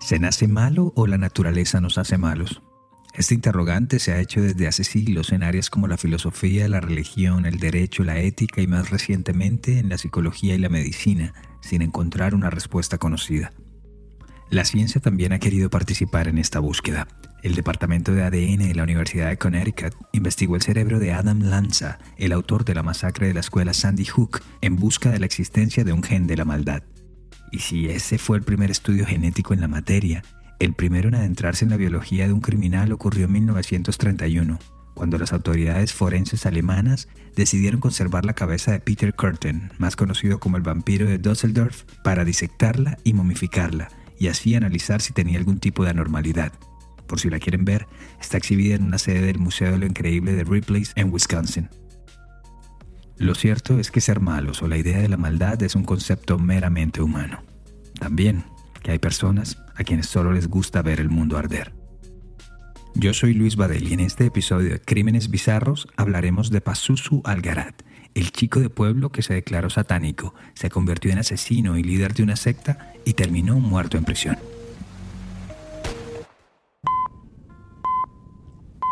¿Se 0.00 0.18
nace 0.18 0.48
malo 0.48 0.92
o 0.96 1.06
la 1.06 1.18
naturaleza 1.18 1.80
nos 1.80 1.96
hace 1.96 2.18
malos? 2.18 2.62
Este 3.14 3.34
interrogante 3.34 3.98
se 3.98 4.12
ha 4.12 4.20
hecho 4.20 4.40
desde 4.40 4.66
hace 4.66 4.82
siglos 4.82 5.30
en 5.32 5.42
áreas 5.42 5.68
como 5.68 5.88
la 5.88 5.96
filosofía, 5.96 6.68
la 6.68 6.80
religión, 6.80 7.44
el 7.44 7.58
derecho, 7.58 8.02
la 8.02 8.18
ética 8.18 8.60
y 8.60 8.66
más 8.66 8.90
recientemente 8.90 9.78
en 9.78 9.88
la 9.88 9.98
psicología 9.98 10.54
y 10.54 10.58
la 10.58 10.68
medicina, 10.68 11.34
sin 11.60 11.82
encontrar 11.82 12.34
una 12.34 12.50
respuesta 12.50 12.98
conocida. 12.98 13.52
La 14.48 14.64
ciencia 14.64 15.00
también 15.00 15.32
ha 15.32 15.38
querido 15.38 15.70
participar 15.70 16.26
en 16.28 16.38
esta 16.38 16.58
búsqueda. 16.58 17.06
El 17.42 17.54
Departamento 17.54 18.12
de 18.12 18.24
ADN 18.24 18.68
de 18.68 18.74
la 18.74 18.82
Universidad 18.82 19.28
de 19.28 19.38
Connecticut 19.38 19.94
investigó 20.12 20.56
el 20.56 20.62
cerebro 20.62 20.98
de 20.98 21.12
Adam 21.12 21.40
Lanza, 21.40 21.98
el 22.16 22.32
autor 22.32 22.64
de 22.64 22.74
la 22.74 22.82
masacre 22.82 23.28
de 23.28 23.34
la 23.34 23.40
escuela 23.40 23.74
Sandy 23.74 24.06
Hook, 24.06 24.40
en 24.60 24.76
busca 24.76 25.10
de 25.10 25.20
la 25.20 25.26
existencia 25.26 25.84
de 25.84 25.92
un 25.92 26.02
gen 26.02 26.26
de 26.26 26.36
la 26.36 26.44
maldad. 26.44 26.82
Y 27.50 27.58
si 27.58 27.88
ese 27.88 28.18
fue 28.18 28.36
el 28.36 28.44
primer 28.44 28.70
estudio 28.70 29.06
genético 29.06 29.54
en 29.54 29.60
la 29.60 29.68
materia, 29.68 30.22
el 30.60 30.74
primero 30.74 31.08
en 31.08 31.14
adentrarse 31.14 31.64
en 31.64 31.70
la 31.70 31.76
biología 31.76 32.26
de 32.26 32.32
un 32.32 32.40
criminal 32.40 32.92
ocurrió 32.92 33.24
en 33.24 33.32
1931, 33.32 34.58
cuando 34.94 35.18
las 35.18 35.32
autoridades 35.32 35.94
forenses 35.94 36.44
alemanas 36.44 37.08
decidieron 37.34 37.80
conservar 37.80 38.26
la 38.26 38.34
cabeza 38.34 38.72
de 38.72 38.80
Peter 38.80 39.14
Curtin, 39.14 39.70
más 39.78 39.96
conocido 39.96 40.38
como 40.38 40.58
el 40.58 40.62
vampiro 40.62 41.06
de 41.06 41.18
Düsseldorf, 41.18 41.84
para 42.04 42.24
disectarla 42.24 42.98
y 43.04 43.14
momificarla, 43.14 43.88
y 44.18 44.28
así 44.28 44.54
analizar 44.54 45.00
si 45.00 45.14
tenía 45.14 45.38
algún 45.38 45.58
tipo 45.58 45.84
de 45.84 45.90
anormalidad. 45.90 46.52
Por 47.06 47.18
si 47.18 47.30
la 47.30 47.40
quieren 47.40 47.64
ver, 47.64 47.86
está 48.20 48.36
exhibida 48.36 48.74
en 48.74 48.84
una 48.84 48.98
sede 48.98 49.22
del 49.22 49.38
Museo 49.38 49.72
de 49.72 49.78
lo 49.78 49.86
Increíble 49.86 50.34
de 50.34 50.44
Ripley 50.44 50.86
en 50.94 51.10
Wisconsin. 51.10 51.70
Lo 53.16 53.34
cierto 53.34 53.78
es 53.78 53.90
que 53.90 54.00
ser 54.00 54.20
malos 54.20 54.62
o 54.62 54.68
la 54.68 54.76
idea 54.76 54.98
de 54.98 55.08
la 55.08 55.16
maldad 55.16 55.62
es 55.62 55.74
un 55.74 55.84
concepto 55.84 56.38
meramente 56.38 57.02
humano. 57.02 57.42
También 58.00 58.44
que 58.82 58.90
hay 58.90 58.98
personas 58.98 59.58
a 59.76 59.84
quienes 59.84 60.06
solo 60.06 60.32
les 60.32 60.48
gusta 60.48 60.82
ver 60.82 61.00
el 61.00 61.10
mundo 61.10 61.36
arder. 61.36 61.74
Yo 62.94 63.14
soy 63.14 63.34
Luis 63.34 63.54
Badel 63.54 63.86
y 63.86 63.92
en 63.92 64.00
este 64.00 64.26
episodio 64.26 64.70
de 64.70 64.80
Crímenes 64.80 65.30
Bizarros 65.30 65.86
hablaremos 65.96 66.50
de 66.50 66.60
Pazuzu 66.60 67.20
Algarat, 67.24 67.82
el 68.14 68.32
chico 68.32 68.58
de 68.58 68.70
pueblo 68.70 69.12
que 69.12 69.22
se 69.22 69.34
declaró 69.34 69.70
satánico, 69.70 70.34
se 70.54 70.70
convirtió 70.70 71.12
en 71.12 71.18
asesino 71.18 71.78
y 71.78 71.84
líder 71.84 72.14
de 72.14 72.24
una 72.24 72.36
secta 72.36 72.92
y 73.04 73.12
terminó 73.12 73.60
muerto 73.60 73.96
en 73.96 74.04
prisión. 74.04 74.38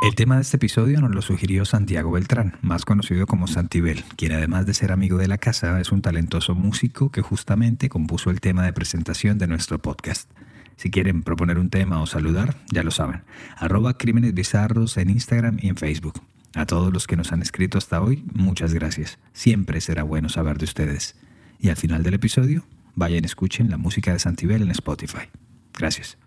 El 0.01 0.15
tema 0.15 0.37
de 0.37 0.43
este 0.43 0.59
episodio 0.59 1.01
nos 1.01 1.13
lo 1.13 1.23
sugirió 1.23 1.65
Santiago 1.65 2.13
Beltrán, 2.13 2.57
más 2.63 2.85
conocido 2.85 3.27
como 3.27 3.49
Santibel, 3.49 4.05
quien 4.17 4.31
además 4.31 4.65
de 4.65 4.73
ser 4.73 4.93
amigo 4.93 5.19
de 5.19 5.27
la 5.27 5.39
casa 5.39 5.81
es 5.81 5.91
un 5.91 6.03
talentoso 6.03 6.55
músico 6.55 7.11
que 7.11 7.21
justamente 7.21 7.89
compuso 7.89 8.31
el 8.31 8.41
tema 8.41 8.65
de 8.65 8.73
presentación 8.73 9.39
de 9.39 9.49
nuestro 9.49 9.81
podcast. 9.81 10.31
Si 10.77 10.93
quieren 10.93 11.25
proponer 11.25 11.59
un 11.59 11.69
tema 11.69 12.01
o 12.01 12.07
saludar, 12.07 12.55
ya 12.71 12.85
lo 12.85 12.93
saben. 12.93 13.23
Arroba 13.57 13.99
Crímenes 13.99 14.35
Bizarros 14.35 14.97
en 14.99 15.11
Instagram 15.11 15.59
y 15.61 15.69
en 15.69 15.77
Facebook. 15.77 16.23
A 16.55 16.65
todos 16.65 16.93
los 16.93 17.09
que 17.09 17.17
nos 17.17 17.33
han 17.33 17.43
escrito 17.43 17.77
hasta 17.77 18.01
hoy, 18.01 18.25
muchas 18.33 18.73
gracias. 18.73 19.19
Siempre 19.33 19.81
será 19.81 20.05
bueno 20.05 20.29
saber 20.29 20.59
de 20.59 20.65
ustedes. 20.65 21.17
Y 21.59 21.71
al 21.71 21.77
final 21.77 22.05
del 22.05 22.15
episodio, 22.15 22.65
vayan 22.95 23.25
y 23.25 23.27
escuchen 23.27 23.69
la 23.69 23.79
música 23.79 24.13
de 24.13 24.21
Santibel 24.21 24.63
en 24.63 24.71
Spotify. 24.71 25.29
Gracias. 25.77 26.19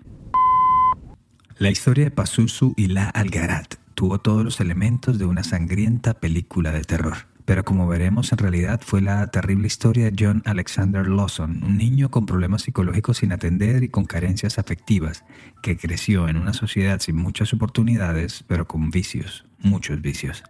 La 1.57 1.69
historia 1.69 2.05
de 2.05 2.11
Pazuzu 2.11 2.73
y 2.77 2.87
la 2.87 3.09
Algarat 3.09 3.75
tuvo 3.93 4.19
todos 4.19 4.43
los 4.43 4.59
elementos 4.59 5.19
de 5.19 5.25
una 5.25 5.43
sangrienta 5.43 6.13
película 6.13 6.71
de 6.71 6.81
terror. 6.81 7.17
Pero 7.45 7.65
como 7.65 7.87
veremos, 7.87 8.31
en 8.31 8.37
realidad 8.37 8.81
fue 8.83 9.01
la 9.01 9.27
terrible 9.27 9.67
historia 9.67 10.09
de 10.09 10.15
John 10.17 10.41
Alexander 10.45 11.07
Lawson, 11.07 11.63
un 11.63 11.77
niño 11.77 12.09
con 12.09 12.25
problemas 12.25 12.63
psicológicos 12.63 13.17
sin 13.17 13.31
atender 13.31 13.83
y 13.83 13.89
con 13.89 14.05
carencias 14.05 14.57
afectivas, 14.57 15.23
que 15.61 15.77
creció 15.77 16.29
en 16.29 16.37
una 16.37 16.53
sociedad 16.53 16.99
sin 16.99 17.15
muchas 17.15 17.53
oportunidades, 17.53 18.43
pero 18.47 18.67
con 18.67 18.89
vicios, 18.89 19.45
muchos 19.59 20.01
vicios. 20.01 20.43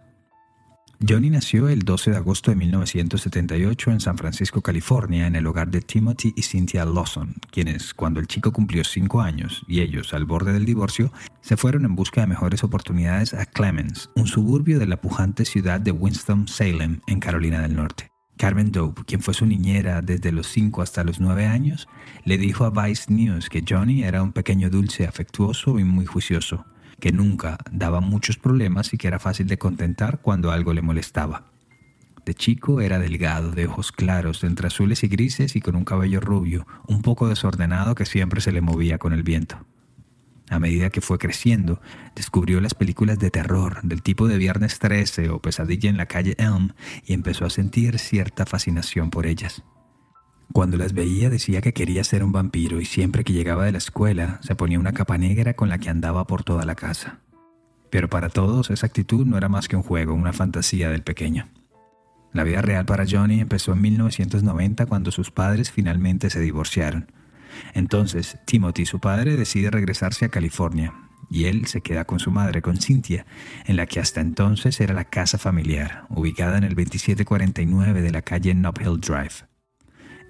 Johnny 1.08 1.30
nació 1.30 1.68
el 1.68 1.80
12 1.80 2.12
de 2.12 2.16
agosto 2.16 2.52
de 2.52 2.56
1978 2.56 3.90
en 3.90 4.00
San 4.00 4.16
Francisco, 4.16 4.60
California, 4.60 5.26
en 5.26 5.34
el 5.34 5.46
hogar 5.46 5.68
de 5.68 5.80
Timothy 5.80 6.32
y 6.36 6.42
Cynthia 6.42 6.84
Lawson, 6.84 7.34
quienes, 7.50 7.92
cuando 7.92 8.20
el 8.20 8.28
chico 8.28 8.52
cumplió 8.52 8.84
cinco 8.84 9.20
años 9.20 9.64
y 9.66 9.80
ellos 9.80 10.14
al 10.14 10.26
borde 10.26 10.52
del 10.52 10.64
divorcio, 10.64 11.12
se 11.40 11.56
fueron 11.56 11.84
en 11.84 11.96
busca 11.96 12.20
de 12.20 12.28
mejores 12.28 12.62
oportunidades 12.62 13.34
a 13.34 13.46
Clemens, 13.46 14.10
un 14.14 14.28
suburbio 14.28 14.78
de 14.78 14.86
la 14.86 15.00
pujante 15.00 15.44
ciudad 15.44 15.80
de 15.80 15.90
Winston-Salem, 15.90 17.00
en 17.08 17.20
Carolina 17.20 17.60
del 17.62 17.74
Norte. 17.74 18.08
Carmen 18.36 18.70
Dope, 18.70 19.02
quien 19.04 19.22
fue 19.22 19.34
su 19.34 19.44
niñera 19.44 20.02
desde 20.02 20.30
los 20.30 20.46
5 20.48 20.82
hasta 20.82 21.04
los 21.04 21.20
9 21.20 21.46
años, 21.46 21.88
le 22.24 22.38
dijo 22.38 22.64
a 22.64 22.70
Vice 22.70 23.12
News 23.12 23.48
que 23.48 23.64
Johnny 23.68 24.04
era 24.04 24.22
un 24.22 24.32
pequeño 24.32 24.70
dulce 24.70 25.06
afectuoso 25.06 25.78
y 25.78 25.84
muy 25.84 26.06
juicioso, 26.06 26.64
que 27.02 27.10
nunca 27.10 27.58
daba 27.72 28.00
muchos 28.00 28.38
problemas 28.38 28.94
y 28.94 28.96
que 28.96 29.08
era 29.08 29.18
fácil 29.18 29.48
de 29.48 29.58
contentar 29.58 30.20
cuando 30.22 30.52
algo 30.52 30.72
le 30.72 30.82
molestaba. 30.82 31.50
De 32.24 32.32
chico 32.32 32.80
era 32.80 33.00
delgado, 33.00 33.50
de 33.50 33.66
ojos 33.66 33.90
claros, 33.90 34.44
entre 34.44 34.68
azules 34.68 35.02
y 35.02 35.08
grises 35.08 35.56
y 35.56 35.60
con 35.60 35.74
un 35.74 35.84
cabello 35.84 36.20
rubio, 36.20 36.64
un 36.86 37.02
poco 37.02 37.26
desordenado 37.28 37.96
que 37.96 38.06
siempre 38.06 38.40
se 38.40 38.52
le 38.52 38.60
movía 38.60 38.98
con 38.98 39.12
el 39.12 39.24
viento. 39.24 39.66
A 40.48 40.60
medida 40.60 40.90
que 40.90 41.00
fue 41.00 41.18
creciendo, 41.18 41.80
descubrió 42.14 42.60
las 42.60 42.74
películas 42.74 43.18
de 43.18 43.32
terror 43.32 43.82
del 43.82 44.00
tipo 44.02 44.28
de 44.28 44.38
Viernes 44.38 44.78
13 44.78 45.30
o 45.30 45.40
Pesadilla 45.42 45.90
en 45.90 45.96
la 45.96 46.06
calle 46.06 46.36
Elm 46.38 46.70
y 47.04 47.14
empezó 47.14 47.46
a 47.46 47.50
sentir 47.50 47.98
cierta 47.98 48.46
fascinación 48.46 49.10
por 49.10 49.26
ellas. 49.26 49.64
Cuando 50.52 50.76
las 50.76 50.92
veía 50.92 51.30
decía 51.30 51.62
que 51.62 51.72
quería 51.72 52.04
ser 52.04 52.22
un 52.22 52.32
vampiro 52.32 52.78
y 52.78 52.84
siempre 52.84 53.24
que 53.24 53.32
llegaba 53.32 53.64
de 53.64 53.72
la 53.72 53.78
escuela 53.78 54.38
se 54.42 54.54
ponía 54.54 54.78
una 54.78 54.92
capa 54.92 55.16
negra 55.16 55.54
con 55.54 55.70
la 55.70 55.78
que 55.78 55.88
andaba 55.88 56.26
por 56.26 56.44
toda 56.44 56.66
la 56.66 56.74
casa. 56.74 57.20
Pero 57.88 58.10
para 58.10 58.28
todos 58.28 58.70
esa 58.70 58.86
actitud 58.86 59.24
no 59.24 59.38
era 59.38 59.48
más 59.48 59.66
que 59.66 59.76
un 59.76 59.82
juego, 59.82 60.12
una 60.12 60.34
fantasía 60.34 60.90
del 60.90 61.02
pequeño. 61.02 61.48
La 62.34 62.44
vida 62.44 62.60
real 62.60 62.84
para 62.84 63.06
Johnny 63.08 63.40
empezó 63.40 63.72
en 63.72 63.80
1990 63.80 64.84
cuando 64.86 65.10
sus 65.10 65.30
padres 65.30 65.70
finalmente 65.70 66.28
se 66.28 66.40
divorciaron. 66.40 67.10
Entonces, 67.72 68.38
Timothy, 68.46 68.84
su 68.84 69.00
padre, 69.00 69.36
decide 69.36 69.70
regresarse 69.70 70.26
a 70.26 70.30
California 70.30 70.92
y 71.30 71.44
él 71.44 71.66
se 71.66 71.80
queda 71.80 72.04
con 72.04 72.18
su 72.18 72.30
madre, 72.30 72.60
con 72.60 72.76
Cynthia, 72.76 73.24
en 73.64 73.76
la 73.76 73.86
que 73.86 74.00
hasta 74.00 74.20
entonces 74.20 74.80
era 74.82 74.92
la 74.92 75.04
casa 75.04 75.38
familiar, 75.38 76.04
ubicada 76.10 76.58
en 76.58 76.64
el 76.64 76.74
2749 76.74 78.02
de 78.02 78.10
la 78.10 78.20
calle 78.20 78.54
Nob 78.54 78.78
Hill 78.82 79.00
Drive. 79.00 79.51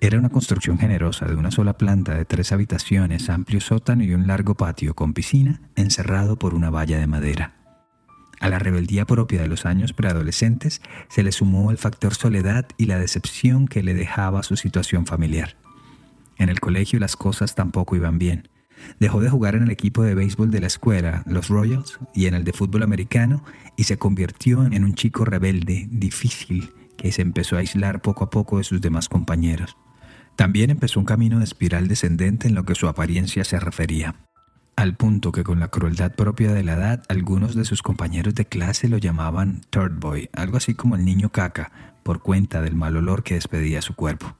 Era 0.02 0.18
una 0.18 0.30
construcción 0.30 0.78
generosa 0.78 1.26
de 1.26 1.36
una 1.36 1.52
sola 1.52 1.78
planta 1.78 2.16
de 2.16 2.24
tres 2.24 2.50
habitaciones, 2.50 3.30
amplio 3.30 3.60
sótano 3.60 4.02
y 4.02 4.12
un 4.12 4.26
largo 4.26 4.56
patio 4.56 4.96
con 4.96 5.12
piscina 5.12 5.60
encerrado 5.76 6.34
por 6.34 6.54
una 6.54 6.70
valla 6.70 6.98
de 6.98 7.06
madera. 7.06 7.54
A 8.40 8.48
la 8.48 8.58
rebeldía 8.58 9.04
propia 9.04 9.42
de 9.42 9.46
los 9.46 9.64
años 9.64 9.92
preadolescentes 9.92 10.82
se 11.08 11.22
le 11.22 11.30
sumó 11.30 11.70
el 11.70 11.78
factor 11.78 12.16
soledad 12.16 12.66
y 12.78 12.86
la 12.86 12.98
decepción 12.98 13.68
que 13.68 13.84
le 13.84 13.94
dejaba 13.94 14.42
su 14.42 14.56
situación 14.56 15.06
familiar. 15.06 15.56
En 16.36 16.48
el 16.48 16.58
colegio 16.58 16.98
las 16.98 17.14
cosas 17.14 17.54
tampoco 17.54 17.94
iban 17.94 18.18
bien. 18.18 18.48
Dejó 18.98 19.20
de 19.20 19.30
jugar 19.30 19.54
en 19.54 19.62
el 19.62 19.70
equipo 19.70 20.02
de 20.02 20.16
béisbol 20.16 20.50
de 20.50 20.62
la 20.62 20.66
escuela, 20.66 21.22
los 21.26 21.46
Royals, 21.46 22.00
y 22.12 22.26
en 22.26 22.34
el 22.34 22.42
de 22.42 22.52
fútbol 22.52 22.82
americano, 22.82 23.44
y 23.76 23.84
se 23.84 23.98
convirtió 23.98 24.64
en 24.64 24.82
un 24.82 24.94
chico 24.94 25.24
rebelde, 25.24 25.86
difícil, 25.92 26.72
que 26.98 27.12
se 27.12 27.22
empezó 27.22 27.54
a 27.54 27.60
aislar 27.60 28.02
poco 28.02 28.24
a 28.24 28.30
poco 28.30 28.58
de 28.58 28.64
sus 28.64 28.80
demás 28.80 29.08
compañeros. 29.08 29.76
También 30.36 30.70
empezó 30.70 30.98
un 31.00 31.06
camino 31.06 31.38
de 31.38 31.44
espiral 31.44 31.88
descendente 31.88 32.48
en 32.48 32.54
lo 32.54 32.64
que 32.64 32.74
su 32.74 32.88
apariencia 32.88 33.44
se 33.44 33.60
refería, 33.60 34.16
al 34.74 34.96
punto 34.96 35.32
que 35.32 35.44
con 35.44 35.60
la 35.60 35.68
crueldad 35.68 36.14
propia 36.14 36.52
de 36.52 36.64
la 36.64 36.72
edad, 36.72 37.02
algunos 37.08 37.54
de 37.54 37.66
sus 37.66 37.82
compañeros 37.82 38.34
de 38.34 38.46
clase 38.46 38.88
lo 38.88 38.96
llamaban 38.96 39.60
Third 39.68 40.00
Boy, 40.00 40.30
algo 40.32 40.56
así 40.56 40.74
como 40.74 40.96
el 40.96 41.04
niño 41.04 41.30
caca, 41.30 41.70
por 42.02 42.22
cuenta 42.22 42.62
del 42.62 42.74
mal 42.74 42.96
olor 42.96 43.22
que 43.22 43.34
despedía 43.34 43.82
su 43.82 43.94
cuerpo. 43.94 44.34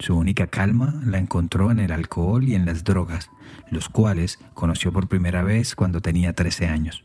Su 0.00 0.16
única 0.16 0.48
calma 0.48 1.00
la 1.04 1.18
encontró 1.18 1.70
en 1.70 1.78
el 1.78 1.92
alcohol 1.92 2.44
y 2.44 2.56
en 2.56 2.66
las 2.66 2.82
drogas, 2.82 3.30
los 3.70 3.88
cuales 3.88 4.40
conoció 4.54 4.92
por 4.92 5.08
primera 5.08 5.42
vez 5.42 5.76
cuando 5.76 6.00
tenía 6.00 6.32
13 6.32 6.66
años. 6.66 7.04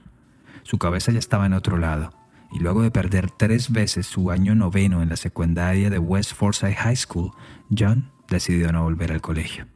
Su 0.63 0.79
cabeza 0.79 1.11
ya 1.11 1.19
estaba 1.19 1.45
en 1.45 1.53
otro 1.53 1.77
lado, 1.77 2.13
y 2.53 2.59
luego 2.59 2.83
de 2.83 2.91
perder 2.91 3.31
tres 3.31 3.71
veces 3.71 4.05
su 4.05 4.31
año 4.31 4.55
noveno 4.55 5.01
en 5.01 5.09
la 5.09 5.15
secundaria 5.15 5.89
de 5.89 5.99
West 5.99 6.33
Forsyth 6.33 6.75
High 6.75 6.95
School, 6.95 7.31
John 7.75 8.11
decidió 8.29 8.71
no 8.71 8.83
volver 8.83 9.11
al 9.11 9.21
colegio. 9.21 9.67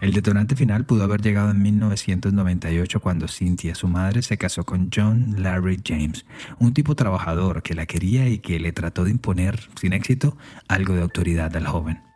El 0.00 0.12
detonante 0.12 0.56
final 0.56 0.84
pudo 0.84 1.04
haber 1.04 1.22
llegado 1.22 1.52
en 1.52 1.62
1998 1.62 3.00
cuando 3.00 3.28
Cynthia, 3.28 3.76
su 3.76 3.86
madre, 3.86 4.22
se 4.22 4.36
casó 4.36 4.64
con 4.64 4.90
John 4.92 5.36
Larry 5.38 5.80
James, 5.84 6.26
un 6.58 6.74
tipo 6.74 6.96
trabajador 6.96 7.62
que 7.62 7.74
la 7.74 7.86
quería 7.86 8.28
y 8.28 8.38
que 8.38 8.58
le 8.58 8.72
trató 8.72 9.04
de 9.04 9.12
imponer, 9.12 9.68
sin 9.80 9.92
éxito, 9.92 10.36
algo 10.66 10.94
de 10.94 11.02
autoridad 11.02 11.56
al 11.56 11.68
joven 11.68 12.11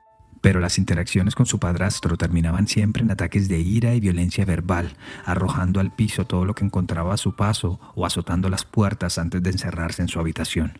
pero 0.46 0.60
las 0.60 0.78
interacciones 0.78 1.34
con 1.34 1.44
su 1.44 1.58
padrastro 1.58 2.16
terminaban 2.16 2.69
siempre 2.69 3.02
en 3.02 3.10
ataques 3.10 3.48
de 3.48 3.58
ira 3.58 3.94
y 3.94 3.98
violencia 3.98 4.44
verbal, 4.44 4.93
arrojando 5.25 5.81
al 5.81 5.93
piso 5.93 6.25
todo 6.25 6.44
lo 6.44 6.54
que 6.54 6.64
encontraba 6.64 7.14
a 7.14 7.16
su 7.16 7.34
paso 7.34 7.81
o 7.96 8.06
azotando 8.06 8.48
las 8.48 8.64
puertas 8.64 9.19
antes 9.19 9.43
de 9.43 9.50
encerrarse 9.50 10.02
en 10.02 10.08
su 10.08 10.20
habitación. 10.20 10.78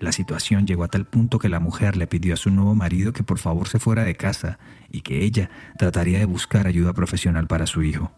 La 0.00 0.10
situación 0.10 0.66
llegó 0.66 0.84
a 0.84 0.88
tal 0.88 1.04
punto 1.04 1.38
que 1.38 1.50
la 1.50 1.60
mujer 1.60 1.98
le 1.98 2.06
pidió 2.06 2.32
a 2.32 2.38
su 2.38 2.50
nuevo 2.50 2.74
marido 2.74 3.12
que 3.12 3.22
por 3.22 3.36
favor 3.36 3.68
se 3.68 3.78
fuera 3.78 4.04
de 4.04 4.14
casa 4.14 4.58
y 4.90 5.02
que 5.02 5.22
ella 5.22 5.50
trataría 5.76 6.20
de 6.20 6.24
buscar 6.24 6.66
ayuda 6.66 6.94
profesional 6.94 7.46
para 7.48 7.66
su 7.66 7.82
hijo. 7.82 8.10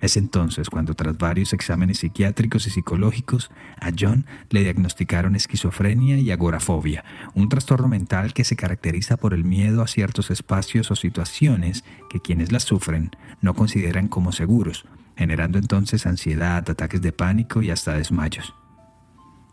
Es 0.00 0.16
entonces 0.16 0.68
cuando 0.68 0.94
tras 0.94 1.16
varios 1.16 1.52
exámenes 1.52 1.98
psiquiátricos 1.98 2.66
y 2.66 2.70
psicológicos, 2.70 3.50
a 3.80 3.90
John 3.98 4.26
le 4.50 4.62
diagnosticaron 4.62 5.36
esquizofrenia 5.36 6.18
y 6.18 6.30
agorafobia, 6.30 7.04
un 7.34 7.48
trastorno 7.48 7.88
mental 7.88 8.34
que 8.34 8.44
se 8.44 8.56
caracteriza 8.56 9.16
por 9.16 9.34
el 9.34 9.44
miedo 9.44 9.82
a 9.82 9.86
ciertos 9.86 10.30
espacios 10.30 10.90
o 10.90 10.96
situaciones 10.96 11.84
que 12.10 12.20
quienes 12.20 12.52
las 12.52 12.64
sufren 12.64 13.12
no 13.40 13.54
consideran 13.54 14.08
como 14.08 14.32
seguros, 14.32 14.84
generando 15.16 15.58
entonces 15.58 16.06
ansiedad, 16.06 16.68
ataques 16.68 17.00
de 17.00 17.12
pánico 17.12 17.62
y 17.62 17.70
hasta 17.70 17.94
desmayos. 17.94 18.54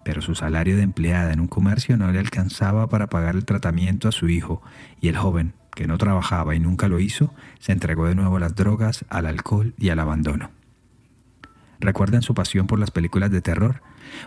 Pero 0.03 0.21
su 0.21 0.33
salario 0.33 0.75
de 0.75 0.83
empleada 0.83 1.31
en 1.31 1.39
un 1.39 1.47
comercio 1.47 1.95
no 1.95 2.11
le 2.11 2.19
alcanzaba 2.19 2.89
para 2.89 3.07
pagar 3.07 3.35
el 3.35 3.45
tratamiento 3.45 4.07
a 4.07 4.11
su 4.11 4.29
hijo 4.29 4.61
y 4.99 5.09
el 5.09 5.17
joven, 5.17 5.53
que 5.81 5.87
no 5.87 5.97
trabajaba 5.97 6.53
y 6.53 6.59
nunca 6.59 6.87
lo 6.87 6.99
hizo, 6.99 7.33
se 7.57 7.71
entregó 7.71 8.05
de 8.05 8.13
nuevo 8.13 8.37
a 8.37 8.39
las 8.39 8.53
drogas, 8.53 9.03
al 9.09 9.25
alcohol 9.25 9.73
y 9.79 9.89
al 9.89 9.97
abandono. 9.97 10.51
¿Recuerdan 11.79 12.21
su 12.21 12.35
pasión 12.35 12.67
por 12.67 12.77
las 12.77 12.91
películas 12.91 13.31
de 13.31 13.41
terror? 13.41 13.81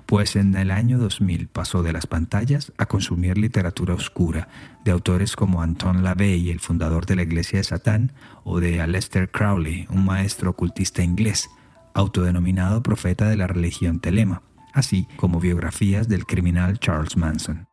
Pues 0.05 0.35
en 0.35 0.57
el 0.57 0.73
año 0.73 0.99
2000 0.99 1.47
pasó 1.47 1.85
de 1.85 1.93
las 1.93 2.09
pantallas 2.09 2.73
a 2.77 2.87
consumir 2.87 3.39
literatura 3.39 3.95
oscura 3.95 4.49
de 4.85 4.91
autores 4.91 5.37
como 5.37 5.63
Anton 5.63 6.03
LaVey, 6.03 6.51
el 6.51 6.59
fundador 6.59 7.07
de 7.07 7.15
la 7.15 7.23
Iglesia 7.23 7.59
de 7.59 7.65
Satán, 7.65 8.11
o 8.43 8.59
de 8.59 8.81
Aleister 8.81 9.31
Crowley, 9.31 9.87
un 9.91 10.05
maestro 10.05 10.51
ocultista 10.51 11.05
inglés, 11.05 11.49
autodenominado 11.95 12.83
profeta 12.83 13.29
de 13.29 13.37
la 13.37 13.47
religión 13.47 14.01
Telema, 14.01 14.43
así 14.73 15.07
como 15.15 15.39
biografías 15.39 16.09
del 16.09 16.27
criminal 16.27 16.81
Charles 16.81 17.17
Manson. 17.17 17.69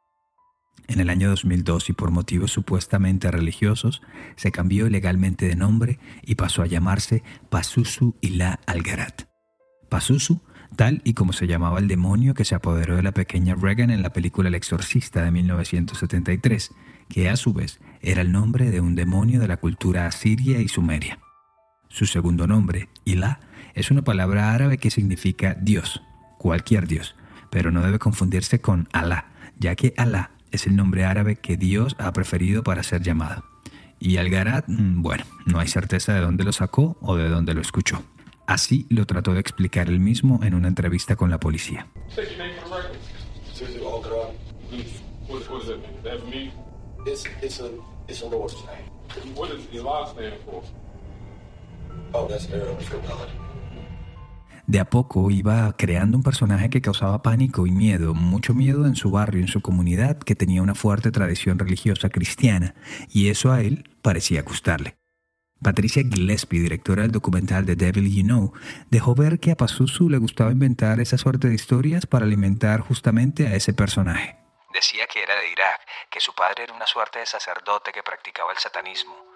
En 0.91 0.99
el 0.99 1.09
año 1.09 1.29
2002 1.29 1.89
y 1.89 1.93
por 1.93 2.11
motivos 2.11 2.51
supuestamente 2.51 3.31
religiosos, 3.31 4.01
se 4.35 4.51
cambió 4.51 4.88
ilegalmente 4.88 5.47
de 5.47 5.55
nombre 5.55 5.99
y 6.21 6.35
pasó 6.35 6.63
a 6.63 6.67
llamarse 6.67 7.23
Pazuzu 7.49 8.17
Ila 8.19 8.59
Algarat. 8.65 9.21
Pazuzu, 9.88 10.41
tal 10.75 11.01
y 11.05 11.13
como 11.13 11.31
se 11.31 11.47
llamaba 11.47 11.79
el 11.79 11.88
demonio 11.88 12.33
que 12.33 12.43
se 12.43 12.55
apoderó 12.55 12.97
de 12.97 13.03
la 13.03 13.13
pequeña 13.13 13.55
Regan 13.55 13.89
en 13.89 14.01
la 14.01 14.11
película 14.11 14.49
El 14.49 14.55
Exorcista 14.55 15.23
de 15.23 15.31
1973, 15.31 16.71
que 17.07 17.29
a 17.29 17.38
su 17.38 17.53
vez 17.53 17.79
era 18.01 18.19
el 18.21 18.33
nombre 18.33 18.69
de 18.69 18.81
un 18.81 18.93
demonio 18.93 19.39
de 19.39 19.47
la 19.47 19.61
cultura 19.61 20.07
asiria 20.07 20.59
y 20.59 20.67
sumeria. 20.67 21.19
Su 21.88 22.05
segundo 22.05 22.47
nombre, 22.47 22.89
Ilah, 23.05 23.39
es 23.75 23.91
una 23.91 24.01
palabra 24.01 24.53
árabe 24.53 24.77
que 24.77 24.91
significa 24.91 25.55
Dios, 25.57 26.01
cualquier 26.38 26.85
Dios, 26.85 27.15
pero 27.49 27.71
no 27.71 27.81
debe 27.81 27.97
confundirse 27.97 28.59
con 28.59 28.89
Alá, 28.91 29.31
ya 29.57 29.75
que 29.75 29.93
Alá 29.95 30.31
es 30.51 30.68
el 30.68 30.75
nombre 30.75 31.06
árabe 31.06 31.36
que 31.36 31.57
Dios 31.57 31.95
ha 32.00 32.12
preferido 32.13 32.63
para 32.63 32.83
ser 32.83 33.01
llamado. 33.01 33.44
Y 34.00 34.18
Algarat, 34.18 34.65
mm, 34.68 35.01
bueno, 35.01 35.24
no 35.45 35.59
hay 35.59 35.68
certeza 35.68 36.13
de 36.13 36.21
dónde 36.21 36.44
lo 36.44 36.51
sacó 36.51 36.98
o 37.01 37.15
de 37.15 37.30
dónde 37.30 37.53
lo 37.53 37.62
escuchó. 37.62 38.03
Así 38.48 38.88
lo 38.89 39.06
trató 39.06 39.33
de 39.33 39.39
explicar 39.39 39.88
él 39.89 40.00
mismo 40.00 40.39
en 40.44 40.56
una 40.56 40.68
entrevista 40.68 41.15
con 41.15 41.30
la 41.30 41.39
policía. 41.39 41.88
Oh, 52.13 52.27
that's 52.27 52.48
de 54.68 54.80
a 54.80 54.90
poco 54.90 55.30
iba 55.31 55.72
creando 55.78 56.18
un 56.18 56.24
personaje 56.24 56.69
que 56.69 56.81
causaba 56.81 57.22
pánico 57.22 57.68
y 57.68 57.72
miedo, 57.72 58.13
mucho 58.13 58.54
miedo 58.54 58.86
en 58.86 58.96
su 58.96 59.12
barrio, 59.12 59.42
en 59.42 59.48
su 59.48 59.62
comunidad, 59.62 60.18
que 60.19 60.36
tenía 60.36 60.62
una 60.62 60.75
fuerte 60.75 61.12
tradición 61.12 61.60
religiosa 61.60 62.10
cristiana, 62.10 62.75
y 63.10 63.30
eso 63.30 63.52
a 63.52 63.62
él 63.62 63.90
parecía 64.02 64.42
gustarle. 64.44 64.98
Patricia 65.62 66.02
Gillespie, 66.04 66.60
directora 66.60 67.04
del 67.04 67.12
documental 67.12 67.66
The 67.66 67.75
Devil 67.75 68.12
You 68.12 68.24
Know, 68.24 68.54
dejó 68.90 69.13
ver 69.13 69.40
que 69.40 69.52
a 69.52 69.56
Pazuzu 69.56 70.10
le 70.10 70.18
gustaba 70.18 70.52
inventar 70.52 71.00
esa 71.00 71.18
suerte 71.18 71.50
de 71.50 71.56
historias 71.56 72.08
para 72.08 72.25
alimentar 72.25 72.81
justamente 72.81 73.48
a 73.48 73.56
ese 73.56 73.74
personaje. 73.74 74.38
Decía 74.74 75.06
que 75.06 75.22
era 75.22 75.36
de 75.36 75.52
Irak, 75.52 75.81
que 76.10 76.19
su 76.19 76.34
padre 76.34 76.63
era 76.63 76.74
una 76.74 76.88
suerte 76.88 77.19
de 77.19 77.25
sacerdote 77.28 77.92
que 77.92 78.02
practicaba 78.02 78.52
el 78.52 78.58
satanismo 78.58 79.31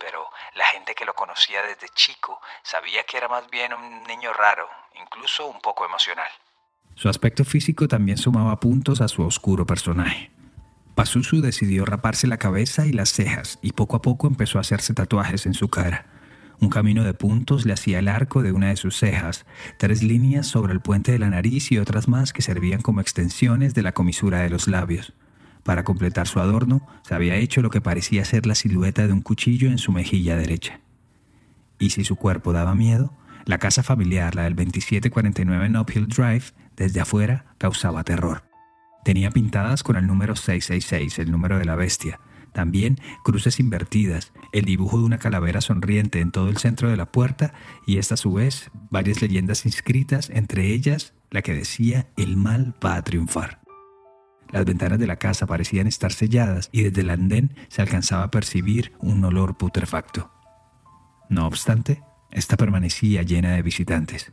pero 0.00 0.24
la 0.56 0.64
gente 0.66 0.94
que 0.94 1.04
lo 1.04 1.14
conocía 1.14 1.62
desde 1.62 1.88
chico 1.94 2.40
sabía 2.62 3.04
que 3.04 3.18
era 3.18 3.28
más 3.28 3.48
bien 3.50 3.72
un 3.72 4.02
niño 4.04 4.32
raro, 4.32 4.66
incluso 5.00 5.46
un 5.46 5.60
poco 5.60 5.84
emocional. 5.84 6.30
Su 6.94 7.08
aspecto 7.08 7.44
físico 7.44 7.86
también 7.86 8.18
sumaba 8.18 8.58
puntos 8.58 9.00
a 9.00 9.08
su 9.08 9.22
oscuro 9.22 9.66
personaje. 9.66 10.30
Pazuzu 10.94 11.40
decidió 11.40 11.84
raparse 11.84 12.26
la 12.26 12.38
cabeza 12.38 12.86
y 12.86 12.92
las 12.92 13.12
cejas 13.12 13.58
y 13.62 13.72
poco 13.72 13.96
a 13.96 14.02
poco 14.02 14.26
empezó 14.26 14.58
a 14.58 14.62
hacerse 14.62 14.92
tatuajes 14.92 15.46
en 15.46 15.54
su 15.54 15.68
cara. 15.68 16.06
Un 16.60 16.68
camino 16.68 17.04
de 17.04 17.14
puntos 17.14 17.64
le 17.64 17.72
hacía 17.72 18.00
el 18.00 18.08
arco 18.08 18.42
de 18.42 18.52
una 18.52 18.68
de 18.68 18.76
sus 18.76 18.98
cejas, 18.98 19.46
tres 19.78 20.02
líneas 20.02 20.46
sobre 20.46 20.74
el 20.74 20.80
puente 20.80 21.12
de 21.12 21.18
la 21.18 21.30
nariz 21.30 21.72
y 21.72 21.78
otras 21.78 22.06
más 22.06 22.34
que 22.34 22.42
servían 22.42 22.82
como 22.82 23.00
extensiones 23.00 23.72
de 23.72 23.82
la 23.82 23.92
comisura 23.92 24.40
de 24.40 24.50
los 24.50 24.68
labios. 24.68 25.14
Para 25.62 25.84
completar 25.84 26.26
su 26.26 26.40
adorno, 26.40 26.86
se 27.02 27.14
había 27.14 27.36
hecho 27.36 27.62
lo 27.62 27.70
que 27.70 27.80
parecía 27.80 28.24
ser 28.24 28.46
la 28.46 28.54
silueta 28.54 29.06
de 29.06 29.12
un 29.12 29.20
cuchillo 29.20 29.68
en 29.68 29.78
su 29.78 29.92
mejilla 29.92 30.36
derecha. 30.36 30.80
Y 31.78 31.90
si 31.90 32.04
su 32.04 32.16
cuerpo 32.16 32.52
daba 32.52 32.74
miedo, 32.74 33.12
la 33.44 33.58
casa 33.58 33.82
familiar, 33.82 34.34
la 34.34 34.44
del 34.44 34.54
2749 34.54 35.80
Uphill 35.80 36.08
Drive, 36.08 36.44
desde 36.76 37.00
afuera 37.00 37.46
causaba 37.58 38.04
terror. 38.04 38.44
Tenía 39.04 39.30
pintadas 39.30 39.82
con 39.82 39.96
el 39.96 40.06
número 40.06 40.36
666, 40.36 41.18
el 41.18 41.30
número 41.30 41.58
de 41.58 41.64
la 41.64 41.74
bestia. 41.74 42.20
También 42.52 42.98
cruces 43.22 43.60
invertidas, 43.60 44.32
el 44.52 44.64
dibujo 44.64 44.98
de 44.98 45.04
una 45.04 45.18
calavera 45.18 45.60
sonriente 45.60 46.20
en 46.20 46.32
todo 46.32 46.48
el 46.48 46.58
centro 46.58 46.90
de 46.90 46.96
la 46.96 47.10
puerta 47.10 47.54
y 47.86 47.98
esta 47.98 48.14
a 48.14 48.16
su 48.16 48.32
vez 48.32 48.70
varias 48.90 49.22
leyendas 49.22 49.64
inscritas, 49.66 50.30
entre 50.30 50.66
ellas 50.66 51.14
la 51.30 51.42
que 51.42 51.54
decía 51.54 52.08
el 52.16 52.36
mal 52.36 52.74
va 52.84 52.96
a 52.96 53.02
triunfar. 53.02 53.59
Las 54.52 54.64
ventanas 54.64 54.98
de 54.98 55.06
la 55.06 55.16
casa 55.16 55.46
parecían 55.46 55.86
estar 55.86 56.12
selladas 56.12 56.68
y 56.72 56.82
desde 56.82 57.02
el 57.02 57.10
andén 57.10 57.54
se 57.68 57.82
alcanzaba 57.82 58.24
a 58.24 58.30
percibir 58.30 58.92
un 58.98 59.24
olor 59.24 59.56
putrefacto. 59.56 60.30
No 61.28 61.46
obstante, 61.46 62.02
esta 62.30 62.56
permanecía 62.56 63.22
llena 63.22 63.52
de 63.52 63.62
visitantes. 63.62 64.32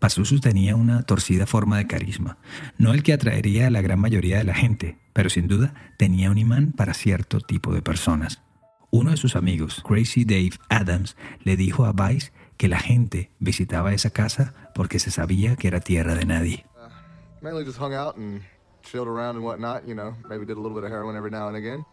Pazuzu 0.00 0.40
tenía 0.40 0.76
una 0.76 1.02
torcida 1.02 1.46
forma 1.46 1.76
de 1.76 1.86
carisma, 1.86 2.38
no 2.78 2.92
el 2.92 3.02
que 3.02 3.12
atraería 3.12 3.66
a 3.66 3.70
la 3.70 3.82
gran 3.82 4.00
mayoría 4.00 4.38
de 4.38 4.44
la 4.44 4.54
gente, 4.54 4.98
pero 5.12 5.28
sin 5.28 5.46
duda 5.46 5.74
tenía 5.98 6.30
un 6.30 6.38
imán 6.38 6.72
para 6.72 6.94
cierto 6.94 7.40
tipo 7.40 7.74
de 7.74 7.82
personas. 7.82 8.42
Uno 8.90 9.10
de 9.10 9.18
sus 9.18 9.36
amigos, 9.36 9.82
Crazy 9.86 10.24
Dave 10.24 10.52
Adams, 10.68 11.16
le 11.44 11.56
dijo 11.56 11.84
a 11.84 11.92
Vice 11.92 12.32
que 12.56 12.66
la 12.66 12.80
gente 12.80 13.30
visitaba 13.38 13.92
esa 13.92 14.10
casa 14.10 14.54
porque 14.74 14.98
se 14.98 15.10
sabía 15.10 15.54
que 15.54 15.68
era 15.68 15.80
tierra 15.80 16.14
de 16.14 16.24
nadie. 16.24 16.66
Uh, 16.74 18.40
chilled 18.82 19.08
around 19.08 19.36
and 19.36 19.44
whatnot, 19.44 19.86
you 19.86 19.94
know, 19.94 20.14
maybe 20.28 20.44
did 20.44 20.56
a 20.56 20.60
little 20.60 20.74
bit 20.74 20.84
of 20.84 20.90
heroin 20.90 21.16
every 21.16 21.30
now 21.30 21.48
and 21.48 21.56
again. 21.56 21.84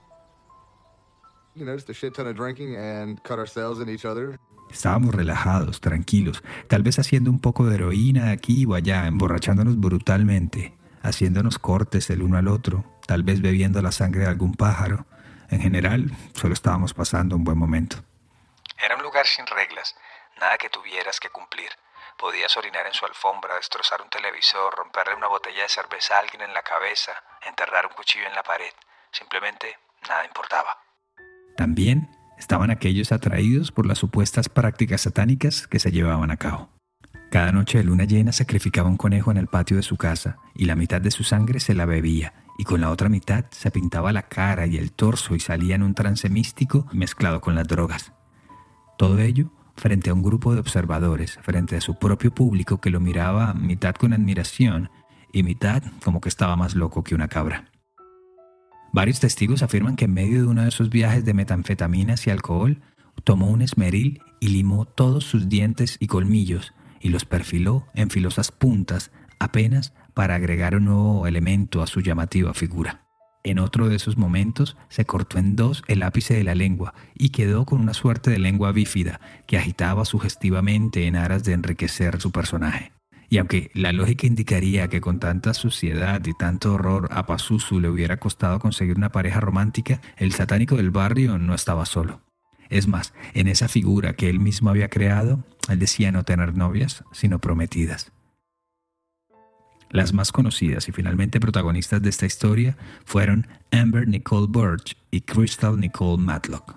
You 1.55 1.65
know, 1.65 1.75
just 1.75 1.89
a 1.89 1.93
shit 1.93 2.13
ton 2.13 2.27
of 2.27 2.35
drinking 2.35 2.75
and 2.75 3.21
cut 3.23 3.39
ourselves 3.39 3.79
in 3.79 3.89
each 3.89 4.05
other. 4.05 4.39
Estábamos 4.69 5.15
relajados, 5.15 5.79
tranquilos, 5.79 6.43
tal 6.67 6.83
vez 6.83 6.99
haciendo 6.99 7.31
un 7.31 7.39
poco 7.39 7.65
de 7.65 7.75
heroína 7.75 8.31
aquí 8.31 8.65
o 8.65 8.75
allá, 8.75 9.07
emborrachándonos 9.07 9.79
brutalmente, 9.79 10.75
haciéndonos 11.01 11.57
cortes 11.57 12.09
el 12.09 12.21
uno 12.21 12.37
al 12.37 12.47
otro, 12.49 12.83
tal 13.07 13.23
vez 13.23 13.41
bebiendo 13.41 13.81
la 13.81 13.91
sangre 13.91 14.21
de 14.21 14.27
algún 14.27 14.55
pájaro. 14.55 15.05
En 15.49 15.61
general, 15.61 16.11
solo 16.33 16.53
estábamos 16.53 16.93
pasando 16.93 17.37
un 17.37 17.45
buen 17.45 17.57
momento. 17.57 17.97
Era 18.83 18.97
un 18.97 19.03
lugar 19.03 19.25
sin 19.25 19.47
reglas, 19.47 19.95
nada 20.39 20.57
que 20.57 20.69
tuvieras 20.69 21.19
que 21.19 21.29
cumplir. 21.29 21.69
Podías 22.17 22.57
orinar 22.57 22.87
en 22.87 22.93
su 22.93 23.05
alfombra, 23.05 23.55
destrozar 23.55 24.01
un 24.01 24.09
televisor, 24.09 24.73
romperle 24.75 25.15
una 25.15 25.27
botella 25.27 25.63
de 25.63 25.69
cerveza 25.69 26.15
a 26.15 26.19
alguien 26.19 26.41
en 26.41 26.53
la 26.53 26.63
cabeza, 26.63 27.11
enterrar 27.45 27.85
un 27.85 27.93
cuchillo 27.93 28.25
en 28.25 28.33
la 28.33 28.41
pared. 28.41 28.73
Simplemente 29.11 29.77
nada 30.09 30.25
importaba. 30.25 30.77
También 31.55 32.09
estaban 32.37 32.71
aquellos 32.71 33.11
atraídos 33.11 33.71
por 33.71 33.85
las 33.85 33.99
supuestas 33.99 34.49
prácticas 34.49 35.01
satánicas 35.01 35.67
que 35.67 35.79
se 35.79 35.91
llevaban 35.91 36.31
a 36.31 36.37
cabo. 36.37 36.69
Cada 37.31 37.51
noche 37.51 37.77
de 37.77 37.83
luna 37.83 38.05
llena 38.05 38.31
sacrificaba 38.31 38.89
un 38.89 38.97
conejo 38.97 39.31
en 39.31 39.37
el 39.37 39.47
patio 39.47 39.77
de 39.77 39.83
su 39.83 39.97
casa 39.97 40.37
y 40.55 40.65
la 40.65 40.75
mitad 40.75 41.01
de 41.01 41.11
su 41.11 41.23
sangre 41.23 41.59
se 41.59 41.75
la 41.75 41.85
bebía 41.85 42.33
y 42.57 42.63
con 42.63 42.81
la 42.81 42.89
otra 42.89 43.09
mitad 43.09 43.45
se 43.51 43.69
pintaba 43.69 44.11
la 44.11 44.23
cara 44.23 44.65
y 44.65 44.77
el 44.77 44.91
torso 44.91 45.35
y 45.35 45.39
salía 45.39 45.75
en 45.75 45.83
un 45.83 45.93
trance 45.93 46.29
místico 46.29 46.87
mezclado 46.91 47.41
con 47.41 47.53
las 47.53 47.67
drogas. 47.67 48.13
Todo 48.97 49.19
ello 49.19 49.51
frente 49.77 50.09
a 50.09 50.13
un 50.13 50.23
grupo 50.23 50.53
de 50.53 50.59
observadores, 50.59 51.39
frente 51.41 51.77
a 51.77 51.81
su 51.81 51.97
propio 51.97 52.33
público 52.33 52.81
que 52.81 52.89
lo 52.89 52.99
miraba 52.99 53.53
mitad 53.53 53.95
con 53.95 54.13
admiración 54.13 54.89
y 55.31 55.43
mitad 55.43 55.83
como 56.03 56.19
que 56.19 56.29
estaba 56.29 56.55
más 56.55 56.75
loco 56.75 57.03
que 57.03 57.15
una 57.15 57.27
cabra. 57.27 57.71
Varios 58.91 59.19
testigos 59.19 59.63
afirman 59.63 59.95
que 59.95 60.05
en 60.05 60.13
medio 60.13 60.41
de 60.41 60.47
uno 60.47 60.63
de 60.63 60.71
sus 60.71 60.89
viajes 60.89 61.23
de 61.23 61.33
metanfetaminas 61.33 62.25
y 62.27 62.31
alcohol, 62.31 62.81
tomó 63.23 63.47
un 63.47 63.61
esmeril 63.61 64.21
y 64.39 64.49
limó 64.49 64.85
todos 64.85 65.23
sus 65.23 65.49
dientes 65.49 65.97
y 65.99 66.07
colmillos 66.07 66.73
y 66.99 67.09
los 67.09 67.25
perfiló 67.25 67.85
en 67.93 68.09
filosas 68.09 68.51
puntas 68.51 69.11
apenas 69.39 69.93
para 70.13 70.35
agregar 70.35 70.75
un 70.75 70.85
nuevo 70.85 71.27
elemento 71.27 71.81
a 71.81 71.87
su 71.87 72.01
llamativa 72.01 72.53
figura. 72.53 73.06
En 73.43 73.59
otro 73.59 73.87
de 73.87 73.95
esos 73.95 74.17
momentos 74.17 74.77
se 74.89 75.05
cortó 75.05 75.37
en 75.37 75.55
dos 75.55 75.83
el 75.87 76.03
ápice 76.03 76.33
de 76.33 76.43
la 76.43 76.55
lengua 76.55 76.93
y 77.15 77.29
quedó 77.29 77.65
con 77.65 77.79
una 77.79 77.93
suerte 77.93 78.29
de 78.31 78.39
lengua 78.39 78.71
bífida 78.71 79.21
que 79.45 79.57
agitaba 79.57 80.05
sugestivamente 80.05 81.07
en 81.07 81.15
aras 81.15 81.43
de 81.43 81.53
enriquecer 81.53 82.19
su 82.19 82.31
personaje. 82.31 82.91
Y 83.29 83.39
aunque 83.39 83.71
la 83.73 83.91
lógica 83.91 84.25
indicaría 84.25 84.87
que 84.87 85.01
con 85.01 85.19
tanta 85.19 85.53
suciedad 85.53 86.25
y 86.25 86.33
tanto 86.33 86.73
horror 86.73 87.09
a 87.11 87.25
Pazuzu 87.25 87.79
le 87.79 87.89
hubiera 87.89 88.17
costado 88.17 88.59
conseguir 88.59 88.95
una 88.95 89.11
pareja 89.11 89.41
romántica, 89.41 90.01
el 90.15 90.31
satánico 90.31 90.77
del 90.77 90.91
barrio 90.91 91.37
no 91.37 91.53
estaba 91.53 91.85
solo. 91.85 92.21
Es 92.69 92.87
más, 92.87 93.13
en 93.33 93.47
esa 93.47 93.67
figura 93.67 94.13
que 94.13 94.29
él 94.29 94.39
mismo 94.39 94.69
había 94.69 94.89
creado, 94.89 95.43
él 95.69 95.79
decía 95.79 96.11
no 96.11 96.23
tener 96.23 96.55
novias, 96.55 97.03
sino 97.11 97.39
prometidas. 97.39 98.11
Las 99.89 100.13
más 100.13 100.31
conocidas 100.31 100.89
y 100.89 100.91
finalmente 100.91 101.39
protagonistas 101.39 102.01
de 102.01 102.09
esta 102.09 102.25
historia 102.25 102.77
fueron 103.05 103.47
Amber 103.71 104.07
Nicole 104.07 104.47
Birch 104.49 104.97
y 105.11 105.21
Crystal 105.21 105.79
Nicole 105.79 106.21
Matlock. 106.21 106.75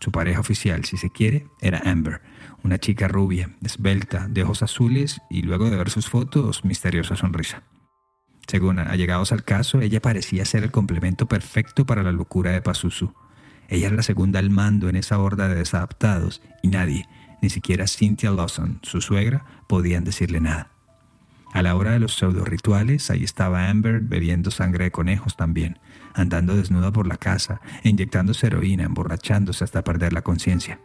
Su 0.00 0.10
pareja 0.10 0.40
oficial, 0.40 0.84
si 0.84 0.96
se 0.96 1.10
quiere, 1.10 1.46
era 1.60 1.80
Amber, 1.84 2.20
una 2.62 2.78
chica 2.78 3.08
rubia, 3.08 3.50
esbelta, 3.62 4.26
de 4.28 4.42
ojos 4.42 4.62
azules 4.62 5.20
y 5.30 5.42
luego 5.42 5.70
de 5.70 5.76
ver 5.76 5.90
sus 5.90 6.08
fotos, 6.08 6.64
misteriosa 6.64 7.16
sonrisa. 7.16 7.62
Según 8.46 8.78
allegados 8.78 9.32
al 9.32 9.44
caso, 9.44 9.80
ella 9.80 10.02
parecía 10.02 10.44
ser 10.44 10.64
el 10.64 10.70
complemento 10.70 11.26
perfecto 11.26 11.86
para 11.86 12.02
la 12.02 12.12
locura 12.12 12.50
de 12.50 12.60
Pazuzu. 12.60 13.14
Ella 13.68 13.86
era 13.86 13.96
la 13.96 14.02
segunda 14.02 14.40
al 14.40 14.50
mando 14.50 14.88
en 14.88 14.96
esa 14.96 15.18
horda 15.18 15.48
de 15.48 15.54
desadaptados 15.54 16.42
y 16.62 16.68
nadie, 16.68 17.08
ni 17.40 17.48
siquiera 17.48 17.86
Cynthia 17.86 18.30
Lawson, 18.30 18.80
su 18.82 19.00
suegra, 19.00 19.44
podían 19.66 20.04
decirle 20.04 20.40
nada. 20.40 20.73
A 21.54 21.62
la 21.62 21.76
hora 21.76 21.92
de 21.92 22.00
los 22.00 22.16
pseudo 22.16 22.44
rituales, 22.44 23.12
ahí 23.12 23.22
estaba 23.22 23.68
Amber 23.70 24.00
bebiendo 24.00 24.50
sangre 24.50 24.86
de 24.86 24.90
conejos 24.90 25.36
también, 25.36 25.78
andando 26.12 26.56
desnuda 26.56 26.90
por 26.90 27.06
la 27.06 27.16
casa, 27.16 27.60
inyectándose 27.84 28.48
heroína, 28.48 28.82
emborrachándose 28.82 29.62
hasta 29.62 29.84
perder 29.84 30.12
la 30.12 30.22
conciencia. 30.22 30.80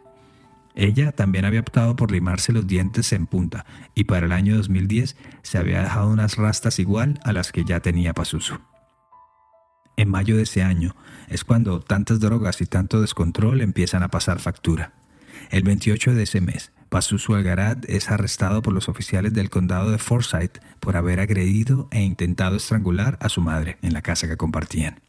Ella 0.76 1.10
también 1.10 1.44
había 1.44 1.58
optado 1.58 1.96
por 1.96 2.12
limarse 2.12 2.52
los 2.52 2.68
dientes 2.68 3.12
en 3.12 3.26
punta 3.26 3.66
y 3.96 4.04
para 4.04 4.26
el 4.26 4.30
año 4.30 4.56
2010 4.58 5.16
se 5.42 5.58
había 5.58 5.82
dejado 5.82 6.08
unas 6.08 6.36
rastas 6.36 6.78
igual 6.78 7.18
a 7.24 7.32
las 7.32 7.50
que 7.50 7.64
ya 7.64 7.80
tenía 7.80 8.14
Pazuzu. 8.14 8.60
En 9.96 10.08
mayo 10.08 10.36
de 10.36 10.44
ese 10.44 10.62
año 10.62 10.94
es 11.28 11.42
cuando 11.42 11.80
tantas 11.80 12.20
drogas 12.20 12.60
y 12.60 12.66
tanto 12.66 13.00
descontrol 13.00 13.60
empiezan 13.60 14.04
a 14.04 14.08
pasar 14.08 14.38
factura. 14.38 14.92
El 15.50 15.64
28 15.64 16.14
de 16.14 16.22
ese 16.22 16.40
mes, 16.40 16.70
Pazuzu 16.90 17.36
Algarat 17.36 17.84
es 17.88 18.10
arrestado 18.10 18.62
por 18.62 18.74
los 18.74 18.88
oficiales 18.88 19.32
del 19.32 19.48
condado 19.48 19.92
de 19.92 19.98
Forsyth 19.98 20.58
por 20.80 20.96
haber 20.96 21.20
agredido 21.20 21.88
e 21.92 22.02
intentado 22.02 22.56
estrangular 22.56 23.16
a 23.20 23.28
su 23.28 23.40
madre 23.40 23.78
en 23.80 23.92
la 23.92 24.02
casa 24.02 24.28
que 24.28 24.36
compartían. 24.36 25.00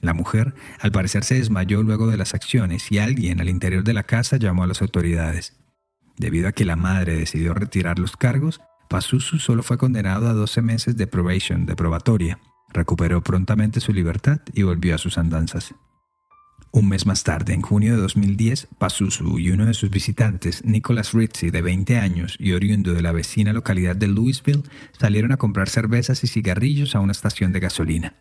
La 0.00 0.14
mujer, 0.14 0.54
al 0.80 0.90
parecer, 0.90 1.24
se 1.24 1.36
desmayó 1.36 1.82
luego 1.82 2.08
de 2.08 2.16
las 2.16 2.34
acciones 2.34 2.90
y 2.90 2.98
alguien 2.98 3.40
al 3.40 3.48
interior 3.48 3.84
de 3.84 3.94
la 3.94 4.02
casa 4.02 4.36
llamó 4.36 4.64
a 4.64 4.66
las 4.66 4.82
autoridades. 4.82 5.56
Debido 6.18 6.48
a 6.48 6.52
que 6.52 6.64
la 6.64 6.76
madre 6.76 7.16
decidió 7.16 7.54
retirar 7.54 8.00
los 8.00 8.16
cargos, 8.16 8.60
Pazuzu 8.90 9.38
solo 9.38 9.62
fue 9.62 9.78
condenado 9.78 10.28
a 10.28 10.32
12 10.32 10.60
meses 10.60 10.96
de 10.96 11.06
probation, 11.06 11.66
de 11.66 11.76
probatoria. 11.76 12.40
Recuperó 12.72 13.22
prontamente 13.22 13.80
su 13.80 13.92
libertad 13.92 14.40
y 14.52 14.64
volvió 14.64 14.96
a 14.96 14.98
sus 14.98 15.18
andanzas. 15.18 15.74
Un 16.76 16.88
mes 16.88 17.06
más 17.06 17.22
tarde, 17.22 17.54
en 17.54 17.62
junio 17.62 17.94
de 17.94 18.02
2010, 18.02 18.66
Pazuzu 18.78 19.38
y 19.38 19.52
uno 19.52 19.64
de 19.64 19.74
sus 19.74 19.90
visitantes, 19.90 20.64
Nicholas 20.64 21.12
Ritchie, 21.12 21.52
de 21.52 21.62
20 21.62 21.98
años 22.00 22.34
y 22.40 22.50
oriundo 22.50 22.94
de 22.94 23.00
la 23.00 23.12
vecina 23.12 23.52
localidad 23.52 23.94
de 23.94 24.08
Louisville, 24.08 24.64
salieron 24.98 25.30
a 25.30 25.36
comprar 25.36 25.68
cervezas 25.68 26.24
y 26.24 26.26
cigarrillos 26.26 26.96
a 26.96 26.98
una 26.98 27.12
estación 27.12 27.52
de 27.52 27.60
gasolina, 27.60 28.14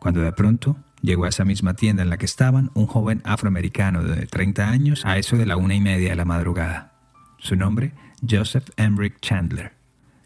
cuando 0.00 0.22
de 0.22 0.32
pronto 0.32 0.76
llegó 1.02 1.24
a 1.24 1.28
esa 1.28 1.44
misma 1.44 1.74
tienda 1.74 2.02
en 2.02 2.10
la 2.10 2.18
que 2.18 2.26
estaban 2.26 2.72
un 2.74 2.88
joven 2.88 3.22
afroamericano 3.24 4.02
de 4.02 4.26
30 4.26 4.68
años 4.68 5.06
a 5.06 5.16
eso 5.16 5.36
de 5.36 5.46
la 5.46 5.56
una 5.56 5.76
y 5.76 5.80
media 5.80 6.10
de 6.10 6.16
la 6.16 6.24
madrugada. 6.24 6.94
Su 7.38 7.54
nombre, 7.54 7.92
Joseph 8.28 8.70
Emrick 8.76 9.20
Chandler. 9.20 9.74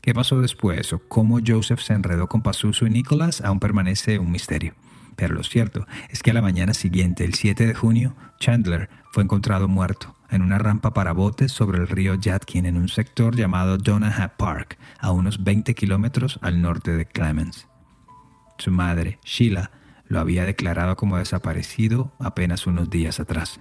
¿Qué 0.00 0.14
pasó 0.14 0.40
después 0.40 0.94
o 0.94 1.00
cómo 1.06 1.38
Joseph 1.46 1.80
se 1.80 1.92
enredó 1.92 2.28
con 2.28 2.40
Pazuzu 2.40 2.86
y 2.86 2.90
Nicholas 2.90 3.42
aún 3.42 3.60
permanece 3.60 4.18
un 4.18 4.30
misterio. 4.30 4.72
Pero 5.16 5.34
lo 5.34 5.42
cierto 5.42 5.86
es 6.08 6.22
que 6.22 6.30
a 6.30 6.34
la 6.34 6.42
mañana 6.42 6.74
siguiente, 6.74 7.24
el 7.24 7.34
7 7.34 7.66
de 7.66 7.74
junio, 7.74 8.14
Chandler 8.40 8.88
fue 9.12 9.22
encontrado 9.22 9.68
muerto 9.68 10.14
en 10.30 10.42
una 10.42 10.58
rampa 10.58 10.92
para 10.92 11.12
botes 11.12 11.52
sobre 11.52 11.78
el 11.78 11.88
río 11.88 12.14
Yadkin 12.14 12.66
en 12.66 12.76
un 12.76 12.88
sector 12.88 13.36
llamado 13.36 13.78
Donaha 13.78 14.36
Park, 14.36 14.78
a 14.98 15.12
unos 15.12 15.44
20 15.44 15.74
kilómetros 15.74 16.38
al 16.42 16.60
norte 16.60 16.92
de 16.92 17.06
Clemens. 17.06 17.68
Su 18.58 18.70
madre, 18.70 19.18
Sheila, 19.24 19.70
lo 20.06 20.20
había 20.20 20.44
declarado 20.44 20.96
como 20.96 21.16
desaparecido 21.18 22.12
apenas 22.18 22.66
unos 22.66 22.90
días 22.90 23.20
atrás. 23.20 23.60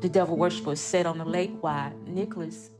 The 0.00 0.08
devil 0.08 0.34
worshippers 0.34 0.80
sat 0.80 1.04
on 1.04 1.18
the 1.18 1.26
lake 1.26 1.52
while 1.60 1.92
Nicholas 2.06 2.70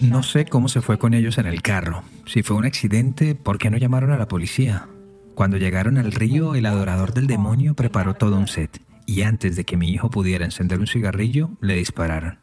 no 0.00 0.22
sé 0.22 0.46
cómo 0.46 0.68
se 0.68 0.80
fue 0.80 0.98
con 0.98 1.14
ellos 1.14 1.38
en 1.38 1.46
el 1.46 1.62
carro. 1.62 2.02
Si 2.26 2.42
fue 2.42 2.56
un 2.56 2.64
accidente, 2.64 3.34
¿por 3.34 3.58
qué 3.58 3.70
no 3.70 3.76
llamaron 3.76 4.10
a 4.12 4.18
la 4.18 4.28
policía? 4.28 4.88
Cuando 5.34 5.56
llegaron 5.56 5.98
al 5.98 6.12
río, 6.12 6.54
el 6.54 6.66
adorador 6.66 7.12
del 7.12 7.26
demonio 7.26 7.74
preparó 7.74 8.14
todo 8.14 8.36
un 8.36 8.46
set, 8.46 8.80
y 9.06 9.22
antes 9.22 9.56
de 9.56 9.64
que 9.64 9.76
mi 9.76 9.90
hijo 9.90 10.10
pudiera 10.10 10.44
encender 10.44 10.78
un 10.78 10.86
cigarrillo, 10.86 11.50
le 11.60 11.74
dispararon. 11.74 12.38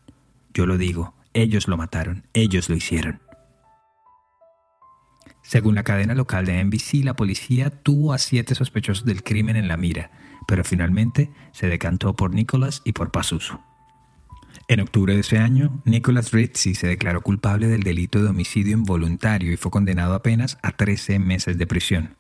Yo 0.53 0.65
lo 0.65 0.77
digo, 0.77 1.13
ellos 1.34 1.68
lo 1.68 1.77
mataron, 1.77 2.24
ellos 2.34 2.70
lo 2.70 2.75
hicieron. 2.75 3.20
Según 5.41 5.75
la 5.75 5.84
cadena 5.84 6.15
local 6.15 6.46
de 6.46 6.63
NBC, 6.63 7.03
la 7.03 7.15
policía 7.15 7.70
tuvo 7.70 8.13
a 8.13 8.18
siete 8.18 8.56
sospechosos 8.56 9.06
del 9.06 9.24
crimen 9.24 9.56
en 9.56 9.68
la 9.68 9.77
mira, 9.77 10.12
pero 10.48 10.63
finalmente 10.63 11.32
se 11.51 11.68
decantó 11.68 12.15
por 12.15 12.34
Nicholas 12.34 12.82
y 12.86 12.94
por 12.94 13.12
Pazuzu. 13.12 13.58
En 14.72 14.80
octubre 14.80 15.13
de 15.13 15.20
ese 15.20 15.38
año, 15.38 15.82
Nicholas 15.84 16.32
Ritchie 16.32 16.75
se 16.75 16.88
declaró 16.88 17.20
culpable 17.20 17.68
del 17.68 17.84
delito 17.84 18.24
de 18.24 18.30
homicidio 18.30 18.72
involuntario 18.72 19.51
y 19.51 19.58
fue 19.58 19.70
condenado 19.70 20.13
apenas 20.13 20.58
a 20.62 20.72
13 20.72 21.20
meses 21.20 21.58
de 21.58 21.68
prisión. 21.68 22.16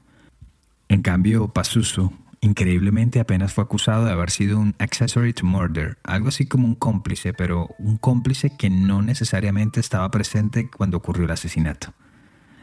En 0.89 1.01
cambio, 1.01 1.47
Pazuzu, 1.47 2.11
increíblemente 2.41 3.21
apenas 3.21 3.53
fue 3.53 3.63
acusado 3.63 4.03
de 4.03 4.11
haber 4.11 4.31
sido 4.31 4.59
un 4.59 4.75
accessory 4.79 5.31
to 5.31 5.45
murder, 5.45 5.97
algo 6.03 6.27
así 6.27 6.45
como 6.45 6.67
un 6.67 6.75
cómplice, 6.75 7.31
pero 7.31 7.69
un 7.79 7.95
cómplice 7.95 8.51
que 8.57 8.69
no 8.69 9.01
necesariamente 9.01 9.79
estaba 9.79 10.11
presente 10.11 10.69
cuando 10.69 10.97
ocurrió 10.97 11.23
el 11.23 11.31
asesinato. 11.31 11.93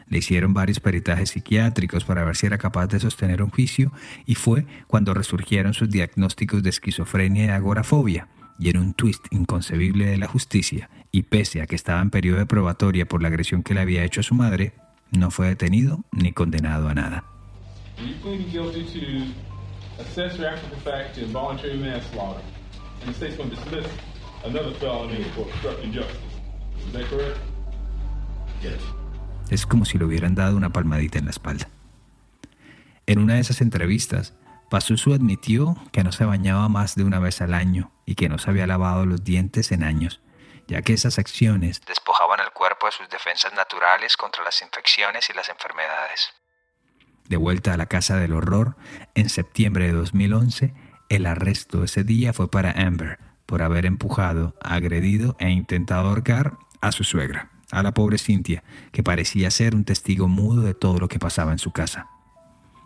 Le 0.07 0.19
hicieron 0.19 0.53
varios 0.53 0.79
peritajes 0.79 1.31
psiquiátricos 1.31 2.05
para 2.05 2.23
ver 2.23 2.35
si 2.35 2.45
era 2.45 2.59
capaz 2.59 2.85
de 2.89 2.99
sostener 2.99 3.41
un 3.41 3.49
juicio 3.49 3.91
y 4.27 4.35
fue 4.35 4.67
cuando 4.85 5.15
resurgieron 5.15 5.73
sus 5.73 5.89
diagnósticos 5.89 6.61
de 6.61 6.69
esquizofrenia 6.69 7.45
y 7.45 7.49
agorafobia 7.49 8.27
y 8.59 8.69
en 8.69 8.77
un 8.77 8.93
twist 8.93 9.25
inconcebible 9.31 10.05
de 10.05 10.17
la 10.17 10.27
justicia, 10.27 10.89
y 11.11 11.23
pese 11.23 11.61
a 11.61 11.65
que 11.65 11.75
estaba 11.75 12.01
en 12.01 12.09
periodo 12.09 12.39
de 12.39 12.45
probatoria 12.45 13.07
por 13.07 13.21
la 13.21 13.29
agresión 13.29 13.63
que 13.63 13.73
le 13.73 13.79
había 13.79 14.03
hecho 14.03 14.19
a 14.19 14.23
su 14.23 14.35
madre, 14.35 14.73
no 15.11 15.31
fue 15.31 15.47
detenido 15.47 16.03
ni 16.11 16.33
condenado 16.33 16.89
a 16.89 16.93
nada. 16.93 17.23
Es 29.49 29.65
como 29.65 29.85
si 29.85 29.97
le 29.97 30.05
hubieran 30.05 30.35
dado 30.35 30.55
una 30.55 30.71
palmadita 30.71 31.17
en 31.17 31.25
la 31.25 31.31
espalda. 31.31 31.69
En 33.07 33.19
una 33.19 33.35
de 33.35 33.39
esas 33.39 33.61
entrevistas, 33.61 34.35
Pazuzu 34.69 35.13
admitió 35.13 35.75
que 35.91 36.03
no 36.03 36.11
se 36.11 36.25
bañaba 36.25 36.69
más 36.69 36.95
de 36.95 37.03
una 37.03 37.19
vez 37.19 37.41
al 37.41 37.53
año 37.53 37.91
y 38.05 38.15
que 38.15 38.29
no 38.29 38.37
se 38.37 38.51
había 38.51 38.67
lavado 38.67 39.05
los 39.05 39.23
dientes 39.23 39.71
en 39.71 39.83
años, 39.83 40.21
ya 40.67 40.83
que 40.83 40.93
esas 40.93 41.17
acciones 41.17 41.81
despojaban 41.87 42.39
al 42.39 42.53
cuerpo 42.53 42.85
de 42.85 42.91
sus 42.91 43.09
defensas 43.09 43.53
naturales 43.53 44.15
contra 44.15 44.43
las 44.43 44.61
infecciones 44.61 45.29
y 45.29 45.33
las 45.33 45.49
enfermedades. 45.49 46.33
De 47.27 47.37
vuelta 47.37 47.73
a 47.73 47.77
la 47.77 47.87
casa 47.87 48.17
del 48.17 48.33
horror, 48.33 48.75
en 49.15 49.29
septiembre 49.29 49.87
de 49.87 49.93
2011, 49.93 50.73
el 51.09 51.25
arresto 51.25 51.83
ese 51.83 52.03
día 52.03 52.33
fue 52.33 52.49
para 52.49 52.71
Amber 52.71 53.19
por 53.47 53.63
haber 53.63 53.87
empujado, 53.87 54.55
agredido 54.61 55.35
e 55.39 55.49
intentado 55.49 56.09
ahorcar 56.09 56.57
a 56.81 56.91
su 56.91 57.03
suegra, 57.03 57.49
a 57.71 57.81
la 57.81 57.95
pobre 57.95 58.19
Cynthia, 58.19 58.63
que 58.91 59.01
parecía 59.01 59.49
ser 59.49 59.73
un 59.73 59.85
testigo 59.85 60.27
mudo 60.27 60.61
de 60.61 60.75
todo 60.75 60.99
lo 60.99 61.07
que 61.07 61.17
pasaba 61.17 61.51
en 61.51 61.57
su 61.57 61.71
casa. 61.71 62.09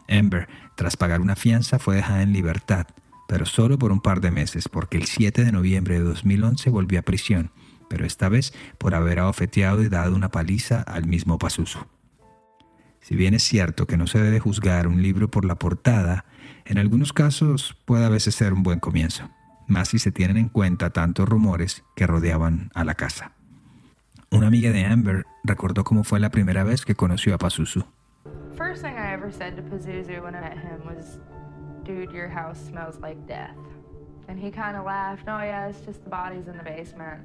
Amber, 0.09 0.47
tras 0.75 0.97
pagar 0.97 1.21
una 1.21 1.35
fianza, 1.35 1.79
fue 1.79 1.95
dejada 1.95 2.21
en 2.21 2.33
libertad, 2.33 2.87
pero 3.27 3.45
solo 3.45 3.77
por 3.77 3.91
un 3.91 4.01
par 4.01 4.21
de 4.21 4.31
meses, 4.31 4.67
porque 4.69 4.97
el 4.97 5.05
7 5.05 5.43
de 5.43 5.51
noviembre 5.51 5.95
de 5.95 6.03
2011 6.03 6.69
volvió 6.69 6.99
a 6.99 7.03
prisión, 7.03 7.51
pero 7.89 8.05
esta 8.05 8.29
vez 8.29 8.53
por 8.77 8.95
haber 8.95 9.19
abofeteado 9.19 9.81
y 9.81 9.89
dado 9.89 10.15
una 10.15 10.29
paliza 10.29 10.81
al 10.81 11.05
mismo 11.05 11.37
Pazuzu. 11.37 11.79
Si 13.01 13.15
bien 13.15 13.33
es 13.33 13.43
cierto 13.43 13.85
que 13.85 13.97
no 13.97 14.07
se 14.07 14.21
debe 14.21 14.39
juzgar 14.39 14.87
un 14.87 15.01
libro 15.01 15.29
por 15.29 15.45
la 15.45 15.55
portada, 15.55 16.25
en 16.65 16.77
algunos 16.77 17.11
casos 17.11 17.77
puede 17.85 18.05
a 18.05 18.09
veces 18.09 18.35
ser 18.35 18.53
un 18.53 18.63
buen 18.63 18.79
comienzo, 18.79 19.29
más 19.67 19.89
si 19.89 19.99
se 19.99 20.11
tienen 20.11 20.37
en 20.37 20.49
cuenta 20.49 20.91
tantos 20.91 21.27
rumores 21.27 21.83
que 21.95 22.07
rodeaban 22.07 22.71
a 22.73 22.83
la 22.83 22.95
casa. 22.95 23.33
una 24.31 24.47
amiga 24.47 24.71
de 24.71 24.85
Amber 24.85 25.25
recordó 25.43 25.83
cómo 25.83 26.03
fue 26.03 26.19
la 26.19 26.31
primera 26.31 26.63
vez 26.63 26.85
que 26.85 26.95
conoció 26.95 27.35
a 27.35 27.37
Pazuzu. 27.37 27.85
First 28.55 28.81
thing 28.81 28.97
I 28.97 29.13
ever 29.13 29.31
said 29.31 29.55
to 29.55 29.63
Pazuzu 29.63 30.21
when 30.23 30.35
I 30.35 30.41
met 30.41 30.57
him 30.57 30.85
was, 30.85 31.19
"Dude, 31.83 32.11
your 32.11 32.29
house 32.29 32.59
smells 32.59 32.99
like 33.01 33.17
death." 33.27 33.57
And 34.27 34.39
he 34.39 34.51
kind 34.51 34.77
of 34.77 34.85
laughed. 34.85 35.27
Oh 35.27 35.41
yeah, 35.41 35.67
it's 35.69 35.81
just 35.85 36.03
the 36.03 36.09
bodies 36.09 36.47
in 36.47 36.57
the 36.57 36.63
basement. 36.63 37.21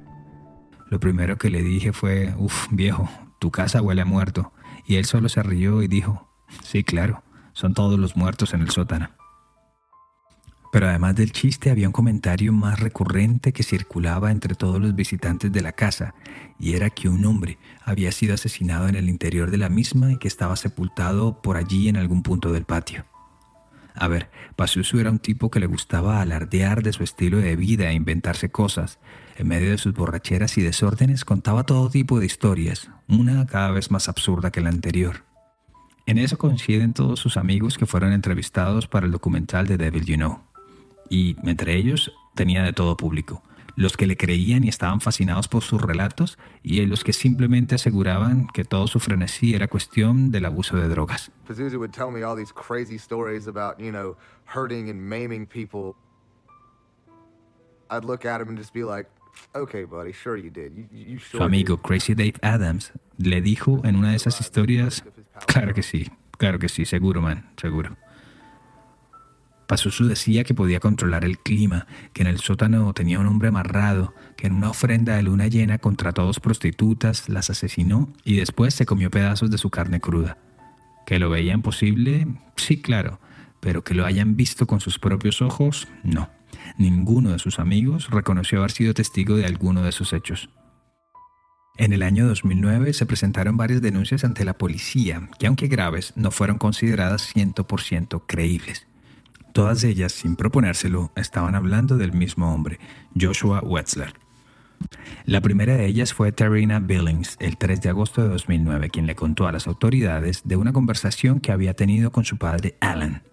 Lo 0.89 0.99
primero 0.99 1.37
que 1.37 1.49
le 1.49 1.61
dije 1.61 1.93
fue, 1.93 2.33
uff, 2.39 2.67
viejo, 2.71 3.07
tu 3.39 3.51
casa 3.51 3.81
huele 3.81 4.01
a 4.01 4.05
muerto. 4.05 4.51
Y 4.85 4.95
él 4.95 5.05
solo 5.05 5.29
se 5.29 5.43
rió 5.43 5.83
y 5.83 5.87
dijo, 5.87 6.27
sí, 6.63 6.83
claro, 6.83 7.21
son 7.53 7.75
todos 7.75 7.99
los 7.99 8.15
muertos 8.15 8.55
en 8.55 8.61
el 8.61 8.71
sótano. 8.71 9.09
Pero 10.71 10.87
además 10.87 11.15
del 11.15 11.31
chiste 11.31 11.71
había 11.71 11.87
un 11.87 11.93
comentario 11.93 12.53
más 12.53 12.79
recurrente 12.79 13.53
que 13.53 13.63
circulaba 13.63 14.31
entre 14.31 14.55
todos 14.55 14.79
los 14.79 14.95
visitantes 14.95 15.51
de 15.51 15.61
la 15.61 15.71
casa, 15.71 16.13
y 16.59 16.73
era 16.73 16.89
que 16.89 17.09
un 17.09 17.25
hombre 17.25 17.57
había 17.83 18.11
sido 18.11 18.35
asesinado 18.35 18.87
en 18.87 18.95
el 18.95 19.09
interior 19.09 19.49
de 19.49 19.57
la 19.57 19.69
misma 19.69 20.11
y 20.11 20.17
que 20.17 20.27
estaba 20.27 20.55
sepultado 20.55 21.41
por 21.41 21.57
allí 21.57 21.89
en 21.89 21.97
algún 21.97 22.21
punto 22.21 22.51
del 22.51 22.65
patio. 22.65 23.05
A 23.95 24.07
ver, 24.07 24.29
Pazuzu 24.55 24.99
era 24.99 25.11
un 25.11 25.19
tipo 25.19 25.51
que 25.51 25.59
le 25.59 25.65
gustaba 25.65 26.21
alardear 26.21 26.83
de 26.83 26.93
su 26.93 27.03
estilo 27.03 27.37
de 27.37 27.55
vida 27.55 27.89
e 27.89 27.95
inventarse 27.95 28.49
cosas. 28.49 28.99
En 29.37 29.47
medio 29.47 29.71
de 29.71 29.77
sus 29.77 29.93
borracheras 29.93 30.57
y 30.57 30.61
desórdenes 30.61 31.25
contaba 31.25 31.65
todo 31.65 31.89
tipo 31.89 32.19
de 32.19 32.25
historias, 32.25 32.89
una 33.07 33.45
cada 33.45 33.71
vez 33.71 33.91
más 33.91 34.07
absurda 34.07 34.51
que 34.51 34.61
la 34.61 34.69
anterior. 34.69 35.25
En 36.05 36.17
eso 36.17 36.37
coinciden 36.37 36.93
todos 36.93 37.19
sus 37.19 37.37
amigos 37.37 37.77
que 37.77 37.85
fueron 37.85 38.13
entrevistados 38.13 38.87
para 38.87 39.05
el 39.05 39.11
documental 39.11 39.67
de 39.67 39.77
Devil 39.77 40.05
You 40.05 40.15
Know. 40.15 40.48
Y 41.09 41.35
entre 41.47 41.75
ellos 41.75 42.11
tenía 42.35 42.63
de 42.63 42.73
todo 42.73 42.95
público. 42.97 43.43
Los 43.75 43.95
que 43.95 44.07
le 44.07 44.17
creían 44.17 44.63
y 44.63 44.67
estaban 44.67 44.99
fascinados 44.99 45.47
por 45.47 45.63
sus 45.63 45.81
relatos 45.81 46.37
y 46.63 46.85
los 46.85 47.03
que 47.03 47.13
simplemente 47.13 47.75
aseguraban 47.75 48.47
que 48.47 48.65
todo 48.65 48.87
su 48.87 48.99
frenesí 48.99 49.53
era 49.55 49.67
cuestión 49.67 50.31
del 50.31 50.45
abuso 50.45 50.75
de 50.75 50.89
drogas. 50.89 51.31
Su 61.31 61.43
amigo 61.43 61.81
Crazy 61.81 62.13
Dave 62.13 62.35
Adams 62.41 62.91
le 63.17 63.41
dijo 63.41 63.81
en 63.83 63.95
una 63.95 64.11
de 64.11 64.17
esas 64.17 64.39
historias, 64.41 65.03
claro 65.47 65.73
que 65.73 65.83
sí, 65.83 66.09
claro 66.37 66.59
que 66.59 66.69
sí, 66.69 66.85
seguro, 66.85 67.21
man, 67.21 67.49
seguro. 67.57 67.95
Pazuzu 69.69 70.07
decía 70.07 70.43
que 70.43 70.55
podía 70.55 70.79
controlar 70.79 71.23
el 71.23 71.37
clima, 71.37 71.85
que 72.11 72.23
en 72.23 72.27
el 72.27 72.39
sótano 72.39 72.91
tenía 72.95 73.19
un 73.19 73.27
hombre 73.27 73.49
amarrado, 73.49 74.15
que 74.35 74.47
en 74.47 74.53
una 74.53 74.71
ofrenda 74.71 75.15
de 75.15 75.21
luna 75.21 75.45
llena 75.45 75.77
contrató 75.77 76.25
dos 76.25 76.39
prostitutas, 76.39 77.29
las 77.29 77.51
asesinó 77.51 78.11
y 78.25 78.37
después 78.37 78.73
se 78.73 78.87
comió 78.87 79.11
pedazos 79.11 79.51
de 79.51 79.59
su 79.59 79.69
carne 79.69 79.99
cruda. 79.99 80.39
¿Que 81.05 81.19
lo 81.19 81.29
veían 81.29 81.61
posible? 81.61 82.25
Sí, 82.55 82.81
claro, 82.81 83.19
pero 83.59 83.83
que 83.83 83.93
lo 83.93 84.07
hayan 84.07 84.35
visto 84.35 84.65
con 84.65 84.79
sus 84.79 84.97
propios 84.97 85.39
ojos, 85.39 85.87
no. 86.03 86.31
Ninguno 86.79 87.29
de 87.29 87.37
sus 87.37 87.59
amigos 87.59 88.09
reconoció 88.09 88.57
haber 88.57 88.71
sido 88.71 88.95
testigo 88.95 89.37
de 89.37 89.45
alguno 89.45 89.83
de 89.83 89.89
esos 89.89 90.13
hechos. 90.13 90.49
En 91.77 91.93
el 91.93 92.01
año 92.01 92.27
2009 92.27 92.91
se 92.93 93.05
presentaron 93.05 93.55
varias 93.55 93.83
denuncias 93.83 94.23
ante 94.23 94.45
la 94.45 94.57
policía 94.57 95.29
que, 95.37 95.45
aunque 95.45 95.67
graves, 95.67 96.13
no 96.15 96.31
fueron 96.31 96.57
consideradas 96.57 97.35
100% 97.35 98.23
creíbles. 98.25 98.88
Todas 99.53 99.83
ellas, 99.83 100.11
sin 100.11 100.35
proponérselo, 100.35 101.11
estaban 101.15 101.55
hablando 101.55 101.97
del 101.97 102.13
mismo 102.13 102.53
hombre, 102.53 102.79
Joshua 103.19 103.61
Wetzler. 103.61 104.13
La 105.25 105.41
primera 105.41 105.75
de 105.75 105.85
ellas 105.85 106.13
fue 106.13 106.31
Tarina 106.31 106.79
Billings, 106.79 107.35
el 107.39 107.57
3 107.57 107.81
de 107.81 107.89
agosto 107.89 108.21
de 108.21 108.29
2009, 108.29 108.89
quien 108.89 109.07
le 109.07 109.15
contó 109.15 109.47
a 109.47 109.51
las 109.51 109.67
autoridades 109.67 110.43
de 110.45 110.55
una 110.55 110.73
conversación 110.73 111.39
que 111.39 111.51
había 111.51 111.73
tenido 111.73 112.11
con 112.11 112.25
su 112.25 112.37
padre 112.37 112.77
Alan. 112.79 113.23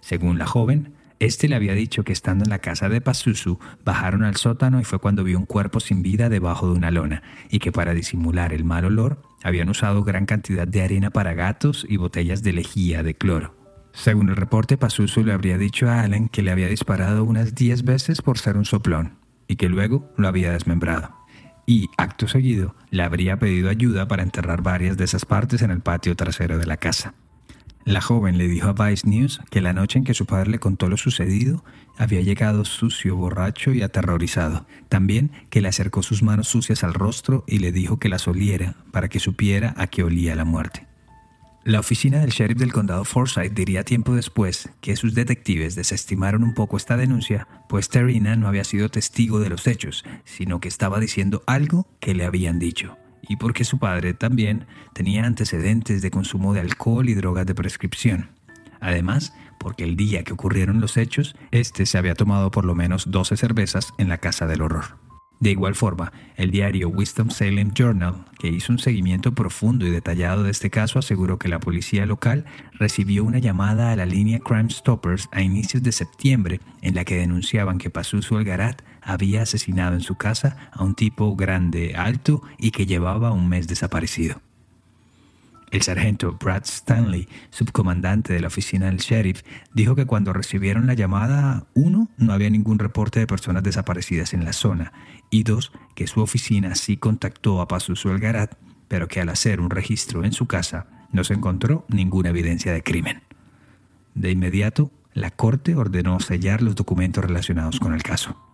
Según 0.00 0.38
la 0.38 0.46
joven, 0.46 0.94
este 1.18 1.48
le 1.48 1.56
había 1.56 1.72
dicho 1.72 2.04
que 2.04 2.12
estando 2.12 2.44
en 2.44 2.50
la 2.50 2.58
casa 2.58 2.88
de 2.88 3.00
Pazuzu, 3.00 3.58
bajaron 3.84 4.22
al 4.22 4.36
sótano 4.36 4.80
y 4.80 4.84
fue 4.84 4.98
cuando 4.98 5.24
vio 5.24 5.38
un 5.38 5.46
cuerpo 5.46 5.80
sin 5.80 6.02
vida 6.02 6.28
debajo 6.28 6.68
de 6.68 6.76
una 6.76 6.90
lona, 6.90 7.22
y 7.50 7.58
que 7.58 7.72
para 7.72 7.94
disimular 7.94 8.52
el 8.52 8.64
mal 8.64 8.84
olor 8.84 9.22
habían 9.42 9.68
usado 9.68 10.04
gran 10.04 10.26
cantidad 10.26 10.68
de 10.68 10.82
arena 10.82 11.10
para 11.10 11.34
gatos 11.34 11.86
y 11.88 11.96
botellas 11.96 12.42
de 12.42 12.52
lejía 12.52 13.02
de 13.02 13.14
cloro. 13.14 13.65
Según 13.96 14.28
el 14.28 14.36
reporte, 14.36 14.76
Pazuzu 14.76 15.24
le 15.24 15.32
habría 15.32 15.56
dicho 15.56 15.88
a 15.88 16.02
Allen 16.02 16.28
que 16.28 16.42
le 16.42 16.50
había 16.50 16.68
disparado 16.68 17.24
unas 17.24 17.54
10 17.54 17.82
veces 17.82 18.20
por 18.20 18.38
ser 18.38 18.58
un 18.58 18.66
soplón 18.66 19.16
y 19.48 19.56
que 19.56 19.70
luego 19.70 20.12
lo 20.18 20.28
había 20.28 20.52
desmembrado. 20.52 21.16
Y, 21.64 21.88
acto 21.96 22.28
seguido, 22.28 22.76
le 22.90 23.02
habría 23.02 23.38
pedido 23.38 23.70
ayuda 23.70 24.06
para 24.06 24.22
enterrar 24.22 24.60
varias 24.60 24.98
de 24.98 25.04
esas 25.04 25.24
partes 25.24 25.62
en 25.62 25.70
el 25.70 25.80
patio 25.80 26.14
trasero 26.14 26.58
de 26.58 26.66
la 26.66 26.76
casa. 26.76 27.14
La 27.86 28.02
joven 28.02 28.36
le 28.36 28.48
dijo 28.48 28.68
a 28.68 28.72
Vice 28.74 29.08
News 29.08 29.40
que 29.50 29.62
la 29.62 29.72
noche 29.72 29.98
en 29.98 30.04
que 30.04 30.12
su 30.12 30.26
padre 30.26 30.50
le 30.50 30.58
contó 30.58 30.90
lo 30.90 30.98
sucedido, 30.98 31.64
había 31.96 32.20
llegado 32.20 32.66
sucio, 32.66 33.16
borracho 33.16 33.72
y 33.72 33.80
aterrorizado. 33.80 34.66
También 34.90 35.32
que 35.48 35.62
le 35.62 35.68
acercó 35.68 36.02
sus 36.02 36.22
manos 36.22 36.48
sucias 36.48 36.84
al 36.84 36.92
rostro 36.92 37.44
y 37.46 37.60
le 37.60 37.72
dijo 37.72 37.98
que 37.98 38.10
las 38.10 38.28
oliera 38.28 38.74
para 38.92 39.08
que 39.08 39.20
supiera 39.20 39.72
a 39.78 39.86
qué 39.86 40.02
olía 40.02 40.36
la 40.36 40.44
muerte. 40.44 40.86
La 41.66 41.80
oficina 41.80 42.20
del 42.20 42.30
sheriff 42.30 42.58
del 42.58 42.72
condado 42.72 43.04
Forsyth 43.04 43.52
diría 43.52 43.82
tiempo 43.82 44.14
después 44.14 44.68
que 44.80 44.94
sus 44.94 45.14
detectives 45.14 45.74
desestimaron 45.74 46.44
un 46.44 46.54
poco 46.54 46.76
esta 46.76 46.96
denuncia, 46.96 47.48
pues 47.68 47.88
Terrina 47.88 48.36
no 48.36 48.46
había 48.46 48.62
sido 48.62 48.88
testigo 48.88 49.40
de 49.40 49.48
los 49.48 49.66
hechos, 49.66 50.04
sino 50.22 50.60
que 50.60 50.68
estaba 50.68 51.00
diciendo 51.00 51.42
algo 51.48 51.88
que 51.98 52.14
le 52.14 52.24
habían 52.24 52.60
dicho, 52.60 52.96
y 53.20 53.34
porque 53.34 53.64
su 53.64 53.80
padre 53.80 54.14
también 54.14 54.68
tenía 54.92 55.24
antecedentes 55.24 56.02
de 56.02 56.12
consumo 56.12 56.54
de 56.54 56.60
alcohol 56.60 57.08
y 57.08 57.14
drogas 57.14 57.46
de 57.46 57.56
prescripción. 57.56 58.30
Además, 58.78 59.34
porque 59.58 59.82
el 59.82 59.96
día 59.96 60.22
que 60.22 60.34
ocurrieron 60.34 60.80
los 60.80 60.96
hechos, 60.96 61.34
este 61.50 61.84
se 61.84 61.98
había 61.98 62.14
tomado 62.14 62.52
por 62.52 62.64
lo 62.64 62.76
menos 62.76 63.10
12 63.10 63.36
cervezas 63.36 63.92
en 63.98 64.08
la 64.08 64.18
casa 64.18 64.46
del 64.46 64.62
horror. 64.62 65.05
De 65.38 65.50
igual 65.50 65.74
forma, 65.74 66.12
el 66.36 66.50
diario 66.50 66.88
Wisdom 66.88 67.28
Salem 67.28 67.72
Journal, 67.74 68.24
que 68.38 68.48
hizo 68.48 68.72
un 68.72 68.78
seguimiento 68.78 69.34
profundo 69.34 69.86
y 69.86 69.90
detallado 69.90 70.42
de 70.42 70.50
este 70.50 70.70
caso, 70.70 70.98
aseguró 70.98 71.38
que 71.38 71.48
la 71.48 71.60
policía 71.60 72.06
local 72.06 72.46
recibió 72.72 73.22
una 73.22 73.38
llamada 73.38 73.92
a 73.92 73.96
la 73.96 74.06
línea 74.06 74.38
Crime 74.38 74.70
Stoppers 74.70 75.28
a 75.32 75.42
inicios 75.42 75.82
de 75.82 75.92
septiembre 75.92 76.60
en 76.80 76.94
la 76.94 77.04
que 77.04 77.16
denunciaban 77.16 77.78
que 77.78 77.90
Pazuzu 77.90 78.38
Algarat 78.38 78.80
había 79.02 79.42
asesinado 79.42 79.94
en 79.94 80.00
su 80.00 80.16
casa 80.16 80.70
a 80.72 80.82
un 80.82 80.94
tipo 80.94 81.36
grande, 81.36 81.94
alto 81.96 82.42
y 82.58 82.70
que 82.70 82.86
llevaba 82.86 83.30
un 83.30 83.48
mes 83.48 83.68
desaparecido. 83.68 84.40
El 85.70 85.82
sargento 85.82 86.36
Brad 86.38 86.62
Stanley, 86.64 87.28
subcomandante 87.50 88.32
de 88.32 88.40
la 88.40 88.46
oficina 88.46 88.86
del 88.86 88.98
sheriff, 88.98 89.42
dijo 89.74 89.96
que 89.96 90.06
cuando 90.06 90.32
recibieron 90.32 90.86
la 90.86 90.94
llamada, 90.94 91.66
uno, 91.74 92.08
no 92.16 92.32
había 92.32 92.50
ningún 92.50 92.78
reporte 92.78 93.18
de 93.18 93.26
personas 93.26 93.62
desaparecidas 93.64 94.32
en 94.32 94.44
la 94.44 94.52
zona, 94.52 94.92
y 95.28 95.42
dos, 95.42 95.72
que 95.94 96.06
su 96.06 96.20
oficina 96.20 96.74
sí 96.76 96.96
contactó 96.96 97.60
a 97.60 97.68
Pazuzu 97.68 98.10
Algarat, 98.10 98.54
pero 98.88 99.08
que 99.08 99.20
al 99.20 99.28
hacer 99.28 99.60
un 99.60 99.70
registro 99.70 100.24
en 100.24 100.32
su 100.32 100.46
casa 100.46 100.86
no 101.10 101.24
se 101.24 101.34
encontró 101.34 101.84
ninguna 101.88 102.30
evidencia 102.30 102.72
de 102.72 102.82
crimen. 102.82 103.22
De 104.14 104.30
inmediato, 104.30 104.92
la 105.14 105.30
corte 105.30 105.74
ordenó 105.74 106.20
sellar 106.20 106.62
los 106.62 106.76
documentos 106.76 107.24
relacionados 107.24 107.80
con 107.80 107.92
el 107.92 108.02
caso. 108.02 108.45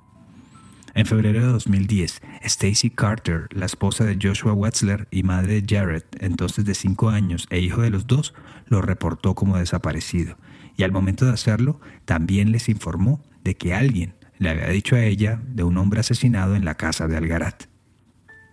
En 0.94 1.06
febrero 1.06 1.40
de 1.40 1.46
2010, 1.46 2.20
Stacy 2.42 2.90
Carter, 2.90 3.48
la 3.50 3.64
esposa 3.64 4.04
de 4.04 4.18
Joshua 4.20 4.52
Wetzler 4.52 5.08
y 5.10 5.22
madre 5.22 5.62
de 5.62 5.76
Jared, 5.76 6.02
entonces 6.20 6.66
de 6.66 6.74
5 6.74 7.08
años 7.08 7.46
e 7.48 7.60
hijo 7.60 7.80
de 7.80 7.88
los 7.88 8.06
dos, 8.06 8.34
lo 8.66 8.82
reportó 8.82 9.34
como 9.34 9.56
desaparecido. 9.56 10.36
Y 10.76 10.82
al 10.82 10.92
momento 10.92 11.24
de 11.24 11.32
hacerlo, 11.32 11.80
también 12.04 12.52
les 12.52 12.68
informó 12.68 13.24
de 13.42 13.56
que 13.56 13.72
alguien 13.72 14.14
le 14.38 14.50
había 14.50 14.68
dicho 14.68 14.94
a 14.94 15.02
ella 15.02 15.40
de 15.46 15.62
un 15.62 15.78
hombre 15.78 16.00
asesinado 16.00 16.56
en 16.56 16.66
la 16.66 16.74
casa 16.74 17.08
de 17.08 17.16
Algarat. 17.16 17.64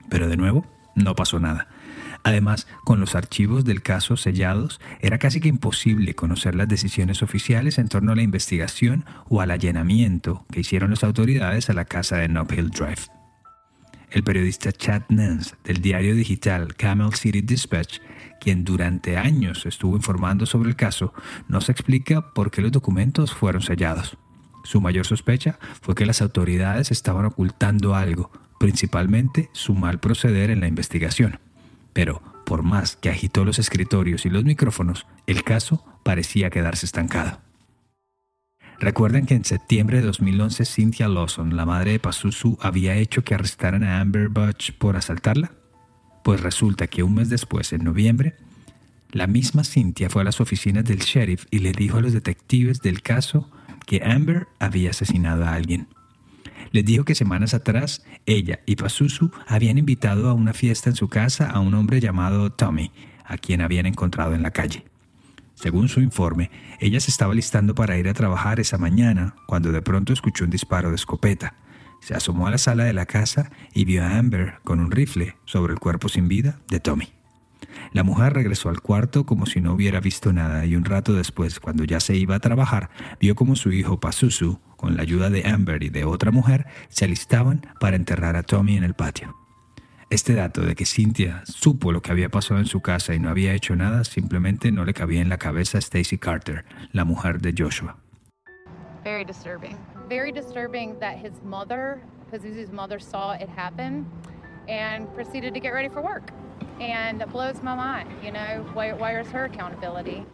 Pero 0.10 0.30
de 0.30 0.38
nuevo, 0.38 0.65
no 0.95 1.15
pasó 1.15 1.39
nada. 1.39 1.67
Además, 2.24 2.68
con 2.84 3.00
los 3.00 3.16
archivos 3.16 3.66
del 3.66 3.82
caso 3.82 4.18
sellados, 4.18 4.80
era 5.00 5.18
casi 5.20 5.40
que 5.40 5.48
imposible 5.48 6.16
conocer 6.16 6.56
las 6.56 6.68
decisiones 6.68 7.24
oficiales 7.24 7.78
en 7.78 7.88
torno 7.88 8.12
a 8.12 8.16
la 8.16 8.22
investigación 8.22 9.06
o 9.30 9.42
al 9.42 9.52
allanamiento 9.52 10.46
que 10.52 10.60
hicieron 10.62 10.92
las 10.92 11.04
autoridades 11.04 11.70
a 11.70 11.74
la 11.74 11.86
casa 11.86 12.18
de 12.18 12.28
Nob 12.28 12.52
Hill 12.52 12.70
Drive. 12.70 13.08
El 14.12 14.24
periodista 14.24 14.72
Chad 14.72 15.04
Nance 15.10 15.56
del 15.64 15.82
diario 15.82 16.16
digital 16.16 16.76
Camel 16.76 17.14
City 17.14 17.42
Dispatch, 17.42 18.00
quien 18.42 18.66
durante 18.66 19.18
años 19.18 19.66
estuvo 19.66 19.96
informando 19.96 20.46
sobre 20.48 20.70
el 20.70 20.76
caso, 20.76 21.14
nos 21.48 21.70
explica 21.70 22.34
por 22.34 22.50
qué 22.50 22.62
los 22.62 22.72
documentos 22.72 23.34
fueron 23.34 23.62
sellados. 23.62 24.18
Su 24.64 24.82
mayor 24.82 25.06
sospecha 25.06 25.60
fue 25.82 25.96
que 25.96 26.06
las 26.06 26.22
autoridades 26.22 26.92
estaban 26.92 27.26
ocultando 27.26 27.96
algo, 27.96 28.32
principalmente 28.60 29.50
su 29.54 29.76
mal 29.76 30.00
proceder 30.00 30.50
en 30.50 30.60
la 30.60 30.68
investigación. 30.68 31.40
Pero, 31.93 32.21
por 32.45 32.63
más 32.63 32.95
que 32.95 33.10
agitó 33.10 33.45
los 33.45 33.60
escritorios 33.60 34.25
y 34.25 34.30
los 34.30 34.43
micrófonos, 34.43 35.06
el 35.28 35.43
caso 35.43 35.86
parecía 36.04 36.49
quedarse 36.49 36.86
estancado. 36.86 37.39
¿Recuerdan 38.80 39.25
que 39.25 39.36
en 39.36 39.43
septiembre 39.43 39.97
de 39.97 40.04
2011 40.04 40.63
Cynthia 40.65 41.10
Lawson, 41.10 41.58
la 41.58 41.65
madre 41.65 41.91
de 41.91 41.99
Pazuzu, 41.99 42.58
había 42.62 42.95
hecho 42.95 43.23
que 43.23 43.36
arrestaran 43.36 43.84
a 43.84 43.99
Amber 43.99 44.30
Butch 44.30 44.71
por 44.71 44.95
asaltarla? 44.95 45.52
Pues 46.23 46.41
resulta 46.41 46.88
que 46.88 47.04
un 47.04 47.15
mes 47.15 47.30
después, 47.30 47.73
en 47.73 47.84
noviembre, 47.84 48.38
la 49.12 49.28
misma 49.28 49.63
Cynthia 49.63 50.10
fue 50.10 50.21
a 50.21 50.25
las 50.25 50.39
oficinas 50.39 50.86
del 50.86 50.99
sheriff 50.99 51.45
y 51.52 51.60
le 51.60 51.73
dijo 51.73 51.97
a 51.97 52.02
los 52.02 52.13
detectives 52.13 52.82
del 52.82 53.02
caso 53.02 53.49
que 53.86 54.02
Amber 54.04 54.47
había 54.60 54.91
asesinado 54.91 55.45
a 55.45 55.56
alguien. 55.56 55.88
Les 56.72 56.86
dijo 56.86 57.04
que 57.04 57.16
semanas 57.16 57.54
atrás 57.54 58.04
ella 58.26 58.60
y 58.66 58.76
Pazuzu 58.76 59.32
habían 59.48 59.78
invitado 59.78 60.30
a 60.30 60.34
una 60.34 60.54
fiesta 60.54 60.90
en 60.90 60.96
su 60.96 61.08
casa 61.08 61.50
a 61.50 61.60
un 61.60 61.74
hombre 61.74 62.00
llamado 62.00 62.52
Tommy, 62.52 62.92
a 63.26 63.38
quien 63.38 63.62
habían 63.62 63.86
encontrado 63.86 64.34
en 64.34 64.44
la 64.44 64.52
calle. 64.52 64.86
Según 65.56 65.90
su 65.90 66.00
informe, 66.00 66.52
ella 66.80 67.00
se 67.00 67.12
estaba 67.12 67.34
listando 67.34 67.76
para 67.76 67.98
ir 67.98 68.08
a 68.08 68.14
trabajar 68.14 68.60
esa 68.60 68.78
mañana 68.78 69.36
cuando 69.46 69.72
de 69.72 69.82
pronto 69.82 70.14
escuchó 70.14 70.46
un 70.46 70.52
disparo 70.52 70.90
de 70.90 70.96
escopeta. 70.96 71.56
Se 72.00 72.16
asomó 72.16 72.48
a 72.48 72.52
la 72.52 72.58
sala 72.58 72.86
de 72.86 72.94
la 72.94 73.06
casa 73.06 73.52
y 73.74 73.84
vio 73.84 74.04
a 74.04 74.18
Amber 74.18 74.60
con 74.64 74.80
un 74.80 74.90
rifle 74.90 75.36
sobre 75.44 75.74
el 75.74 75.80
cuerpo 75.80 76.08
sin 76.08 76.30
vida 76.30 76.60
de 76.70 76.80
Tommy. 76.80 77.19
La 77.91 78.04
mujer 78.04 78.34
regresó 78.34 78.69
al 78.69 78.82
cuarto 78.82 79.26
como 79.26 79.45
si 79.45 79.62
no 79.62 79.74
hubiera 79.74 80.00
visto 80.00 80.32
nada 80.34 80.65
y 80.65 80.76
un 80.76 80.86
rato 80.86 81.13
después, 81.13 81.60
cuando 81.60 81.84
ya 81.84 82.00
se 82.00 82.15
iba 82.15 82.36
a 82.36 82.39
trabajar, 82.39 82.89
vio 83.19 83.36
como 83.36 83.56
su 83.56 83.72
hijo 83.72 84.00
Pazuzu, 84.00 84.60
con 84.76 84.95
la 84.95 85.02
ayuda 85.02 85.30
de 85.30 85.48
Amber 85.48 85.84
y 85.84 85.89
de 85.89 86.06
otra 86.06 86.32
mujer, 86.32 86.67
se 86.89 87.06
alistaban 87.06 87.62
para 87.80 87.95
enterrar 87.95 88.36
a 88.36 88.43
Tommy 88.43 88.78
en 88.78 88.84
el 88.84 88.93
patio. 88.93 89.36
Este 90.10 90.34
dato 90.34 90.62
de 90.62 90.74
que 90.74 90.86
Cynthia 90.86 91.43
supo 91.45 91.91
lo 91.91 92.02
que 92.02 92.12
había 92.12 92.30
pasado 92.30 92.60
en 92.60 92.65
su 92.65 92.82
casa 92.82 93.13
y 93.13 93.19
no 93.19 93.30
había 93.30 93.54
hecho 93.54 93.76
nada 93.76 94.04
simplemente 94.04 94.72
no 94.72 94.84
le 94.84 94.93
cabía 94.93 95.22
en 95.22 95.30
la 95.30 95.38
cabeza 95.38 95.78
a 95.78 95.82
Stacy 95.82 96.17
Carter, 96.17 96.65
la 96.93 97.06
mujer 97.06 97.39
de 97.39 97.54
Joshua. 97.56 97.98
Very 99.04 99.24
disturbing. 99.24 99.78
Very 100.10 100.32
disturbing 100.32 100.98
that 101.00 101.17
his 101.17 101.34
mother, 101.43 102.02
Pazuzu's 102.32 102.72
mother, 102.72 103.00
saw 103.00 103.34
it 103.34 103.50
happen 103.56 104.06
and 104.67 105.08
proceeded 105.13 105.54
to 105.54 105.60
get 105.60 105.74
ready 105.74 105.89
for 105.89 106.02
work. 106.02 106.32
And 106.80 107.22
it 107.22 107.30
blows 107.32 107.62
my 107.62 107.76
mind, 107.76 108.10
you 108.24 108.32
know, 108.32 108.63
where, 108.74 108.96
where's 108.96 109.28
her 109.34 109.46
accountability? 109.46 110.26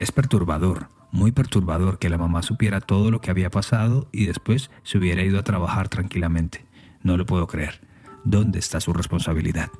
Es 0.00 0.10
perturbador, 0.10 0.88
muy 1.12 1.30
perturbador 1.30 1.98
que 1.98 2.10
la 2.10 2.18
mamá 2.18 2.42
supiera 2.42 2.80
todo 2.80 3.10
lo 3.12 3.20
que 3.20 3.30
había 3.30 3.50
pasado 3.50 4.08
y 4.10 4.26
después 4.26 4.70
se 4.82 4.98
hubiera 4.98 5.22
ido 5.22 5.38
a 5.38 5.44
trabajar 5.44 5.88
tranquilamente. 5.88 6.66
No 7.02 7.16
lo 7.16 7.24
puedo 7.24 7.46
creer. 7.46 7.86
¿Dónde 8.24 8.58
está 8.58 8.80
su 8.80 8.92
responsabilidad? 8.92 9.70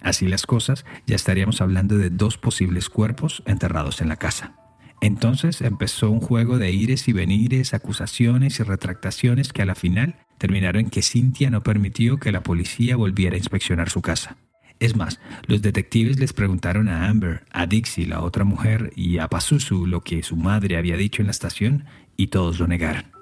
Así 0.00 0.26
las 0.26 0.46
cosas, 0.46 0.84
ya 1.06 1.16
estaríamos 1.16 1.60
hablando 1.60 1.96
de 1.96 2.10
dos 2.10 2.38
posibles 2.38 2.88
cuerpos 2.88 3.42
enterrados 3.46 4.00
en 4.00 4.08
la 4.08 4.16
casa. 4.16 4.54
Entonces 5.00 5.60
empezó 5.60 6.10
un 6.10 6.20
juego 6.20 6.58
de 6.58 6.70
ires 6.70 7.08
y 7.08 7.12
venires, 7.12 7.74
acusaciones 7.74 8.58
y 8.60 8.62
retractaciones 8.62 9.52
que 9.52 9.62
a 9.62 9.66
la 9.66 9.74
final 9.74 10.23
terminaron 10.38 10.80
en 10.80 10.90
que 10.90 11.02
Cynthia 11.02 11.50
no 11.50 11.62
permitió 11.62 12.18
que 12.18 12.32
la 12.32 12.42
policía 12.42 12.96
volviera 12.96 13.34
a 13.34 13.38
inspeccionar 13.38 13.90
su 13.90 14.02
casa. 14.02 14.36
Es 14.80 14.96
más, 14.96 15.20
los 15.46 15.62
detectives 15.62 16.18
les 16.18 16.32
preguntaron 16.32 16.88
a 16.88 17.08
Amber, 17.08 17.44
a 17.52 17.66
Dixie, 17.66 18.06
la 18.06 18.22
otra 18.22 18.44
mujer, 18.44 18.92
y 18.96 19.18
a 19.18 19.28
Pazuzu 19.28 19.86
lo 19.86 20.00
que 20.00 20.22
su 20.22 20.36
madre 20.36 20.76
había 20.76 20.96
dicho 20.96 21.22
en 21.22 21.26
la 21.26 21.32
estación, 21.32 21.84
y 22.16 22.28
todos 22.28 22.58
lo 22.58 22.66
negaron 22.66 23.14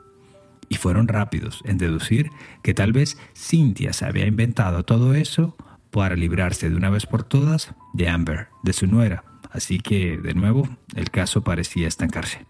y 0.72 0.77
fueron 0.77 1.07
rápidos 1.07 1.61
en 1.66 1.77
deducir 1.77 2.31
que 2.62 2.72
tal 2.72 2.92
vez 2.92 3.18
Cynthia 3.35 3.92
se 3.92 4.07
había 4.07 4.27
inventado 4.27 4.85
todo 4.85 5.14
eso 5.14 5.55
para 5.90 6.16
librarse 6.16 6.70
de 6.70 6.77
una 6.77 6.88
vez 6.88 7.05
por 7.05 7.25
todas 7.25 7.75
de 7.92 8.09
Amber, 8.09 8.48
de 8.62 8.72
su 8.72 8.87
nuera. 8.87 9.22
Así 9.51 9.81
que, 9.81 10.16
de 10.16 10.33
nuevo, 10.33 10.66
el 10.94 11.11
caso 11.11 11.42
parecía 11.42 11.87
estancarse. 11.87 12.46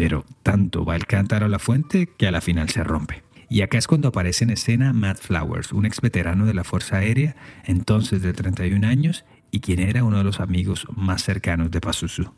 Pero 0.00 0.24
tanto 0.42 0.86
va 0.86 0.96
el 0.96 1.04
cántaro 1.04 1.44
a 1.44 1.50
la 1.50 1.58
fuente 1.58 2.08
que 2.16 2.26
a 2.26 2.30
la 2.30 2.40
final 2.40 2.70
se 2.70 2.82
rompe. 2.82 3.22
Y 3.50 3.60
acá 3.60 3.76
es 3.76 3.86
cuando 3.86 4.08
aparece 4.08 4.44
en 4.44 4.50
escena 4.50 4.94
Matt 4.94 5.18
Flowers, 5.18 5.72
un 5.72 5.84
ex 5.84 6.00
veterano 6.00 6.46
de 6.46 6.54
la 6.54 6.64
Fuerza 6.64 6.96
Aérea, 6.96 7.36
entonces 7.66 8.22
de 8.22 8.32
31 8.32 8.86
años, 8.86 9.26
y 9.50 9.60
quien 9.60 9.78
era 9.78 10.02
uno 10.02 10.16
de 10.16 10.24
los 10.24 10.40
amigos 10.40 10.86
más 10.96 11.22
cercanos 11.22 11.70
de 11.70 11.82
Pazuzu. 11.82 12.32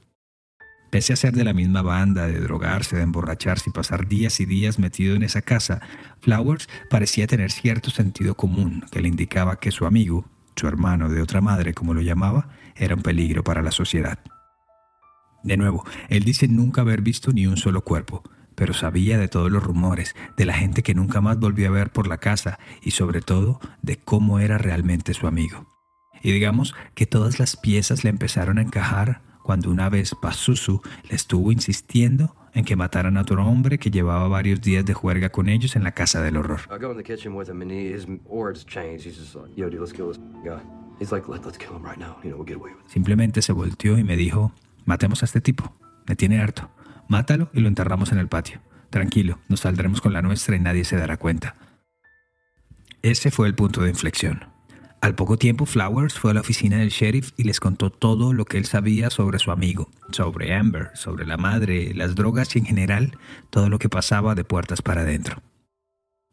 Pese 0.90 1.12
a 1.12 1.16
ser 1.16 1.34
de 1.34 1.44
la 1.44 1.52
misma 1.52 1.82
banda, 1.82 2.26
de 2.26 2.40
drogarse, 2.40 2.96
de 2.96 3.02
emborracharse 3.02 3.70
y 3.70 3.72
pasar 3.72 4.08
días 4.08 4.40
y 4.40 4.44
días 4.44 4.80
metido 4.80 5.14
en 5.14 5.22
esa 5.22 5.42
casa, 5.42 5.82
Flowers 6.20 6.68
parecía 6.90 7.28
tener 7.28 7.52
cierto 7.52 7.90
sentido 7.90 8.34
común 8.34 8.84
que 8.90 9.02
le 9.02 9.06
indicaba 9.06 9.60
que 9.60 9.70
su 9.70 9.86
amigo, 9.86 10.28
su 10.56 10.66
hermano 10.66 11.08
de 11.08 11.22
otra 11.22 11.40
madre 11.40 11.74
como 11.74 11.94
lo 11.94 12.00
llamaba, 12.00 12.48
era 12.74 12.96
un 12.96 13.02
peligro 13.02 13.44
para 13.44 13.62
la 13.62 13.70
sociedad. 13.70 14.18
De 15.42 15.56
nuevo, 15.56 15.84
él 16.08 16.24
dice 16.24 16.48
nunca 16.48 16.82
haber 16.82 17.02
visto 17.02 17.32
ni 17.32 17.46
un 17.46 17.56
solo 17.56 17.82
cuerpo, 17.82 18.22
pero 18.54 18.74
sabía 18.74 19.18
de 19.18 19.28
todos 19.28 19.50
los 19.50 19.62
rumores, 19.62 20.14
de 20.36 20.44
la 20.44 20.54
gente 20.54 20.82
que 20.82 20.94
nunca 20.94 21.20
más 21.20 21.38
volvió 21.38 21.68
a 21.68 21.72
ver 21.72 21.90
por 21.90 22.06
la 22.06 22.18
casa 22.18 22.58
y 22.82 22.92
sobre 22.92 23.20
todo 23.20 23.60
de 23.82 23.96
cómo 23.96 24.38
era 24.38 24.58
realmente 24.58 25.14
su 25.14 25.26
amigo. 25.26 25.66
Y 26.22 26.32
digamos 26.32 26.74
que 26.94 27.06
todas 27.06 27.40
las 27.40 27.56
piezas 27.56 28.04
le 28.04 28.10
empezaron 28.10 28.58
a 28.58 28.62
encajar 28.62 29.22
cuando 29.42 29.70
una 29.70 29.88
vez 29.88 30.14
Pazuzu 30.20 30.80
le 31.08 31.16
estuvo 31.16 31.50
insistiendo 31.50 32.36
en 32.54 32.64
que 32.64 32.76
mataran 32.76 33.16
a 33.16 33.22
otro 33.22 33.44
hombre 33.44 33.78
que 33.78 33.90
llevaba 33.90 34.28
varios 34.28 34.60
días 34.60 34.84
de 34.84 34.94
juerga 34.94 35.30
con 35.30 35.48
ellos 35.48 35.74
en 35.74 35.84
la 35.84 35.92
casa 35.92 36.22
del 36.22 36.36
horror. 36.36 36.60
Simplemente 42.86 43.42
se 43.42 43.52
volteó 43.52 43.98
y 43.98 44.04
me 44.04 44.16
dijo, 44.16 44.52
matemos 44.84 45.22
a 45.22 45.26
este 45.26 45.40
tipo, 45.40 45.76
me 46.06 46.16
tiene 46.16 46.40
harto, 46.40 46.70
mátalo 47.08 47.50
y 47.52 47.60
lo 47.60 47.68
enterramos 47.68 48.12
en 48.12 48.18
el 48.18 48.28
patio. 48.28 48.60
Tranquilo, 48.90 49.38
nos 49.48 49.60
saldremos 49.60 50.00
con 50.00 50.12
la 50.12 50.22
nuestra 50.22 50.56
y 50.56 50.60
nadie 50.60 50.84
se 50.84 50.96
dará 50.96 51.16
cuenta. 51.16 51.56
Ese 53.02 53.30
fue 53.30 53.48
el 53.48 53.54
punto 53.54 53.82
de 53.82 53.90
inflexión. 53.90 54.52
Al 55.00 55.16
poco 55.16 55.36
tiempo, 55.36 55.66
Flowers 55.66 56.18
fue 56.18 56.30
a 56.30 56.34
la 56.34 56.40
oficina 56.40 56.76
del 56.76 56.90
sheriff 56.90 57.32
y 57.36 57.42
les 57.42 57.58
contó 57.58 57.90
todo 57.90 58.32
lo 58.32 58.44
que 58.44 58.58
él 58.58 58.66
sabía 58.66 59.10
sobre 59.10 59.40
su 59.40 59.50
amigo, 59.50 59.90
sobre 60.12 60.54
Amber, 60.54 60.90
sobre 60.94 61.26
la 61.26 61.36
madre, 61.36 61.92
las 61.94 62.14
drogas 62.14 62.54
y 62.54 62.60
en 62.60 62.66
general 62.66 63.18
todo 63.50 63.68
lo 63.68 63.80
que 63.80 63.88
pasaba 63.88 64.36
de 64.36 64.44
puertas 64.44 64.80
para 64.80 65.00
adentro. 65.00 65.42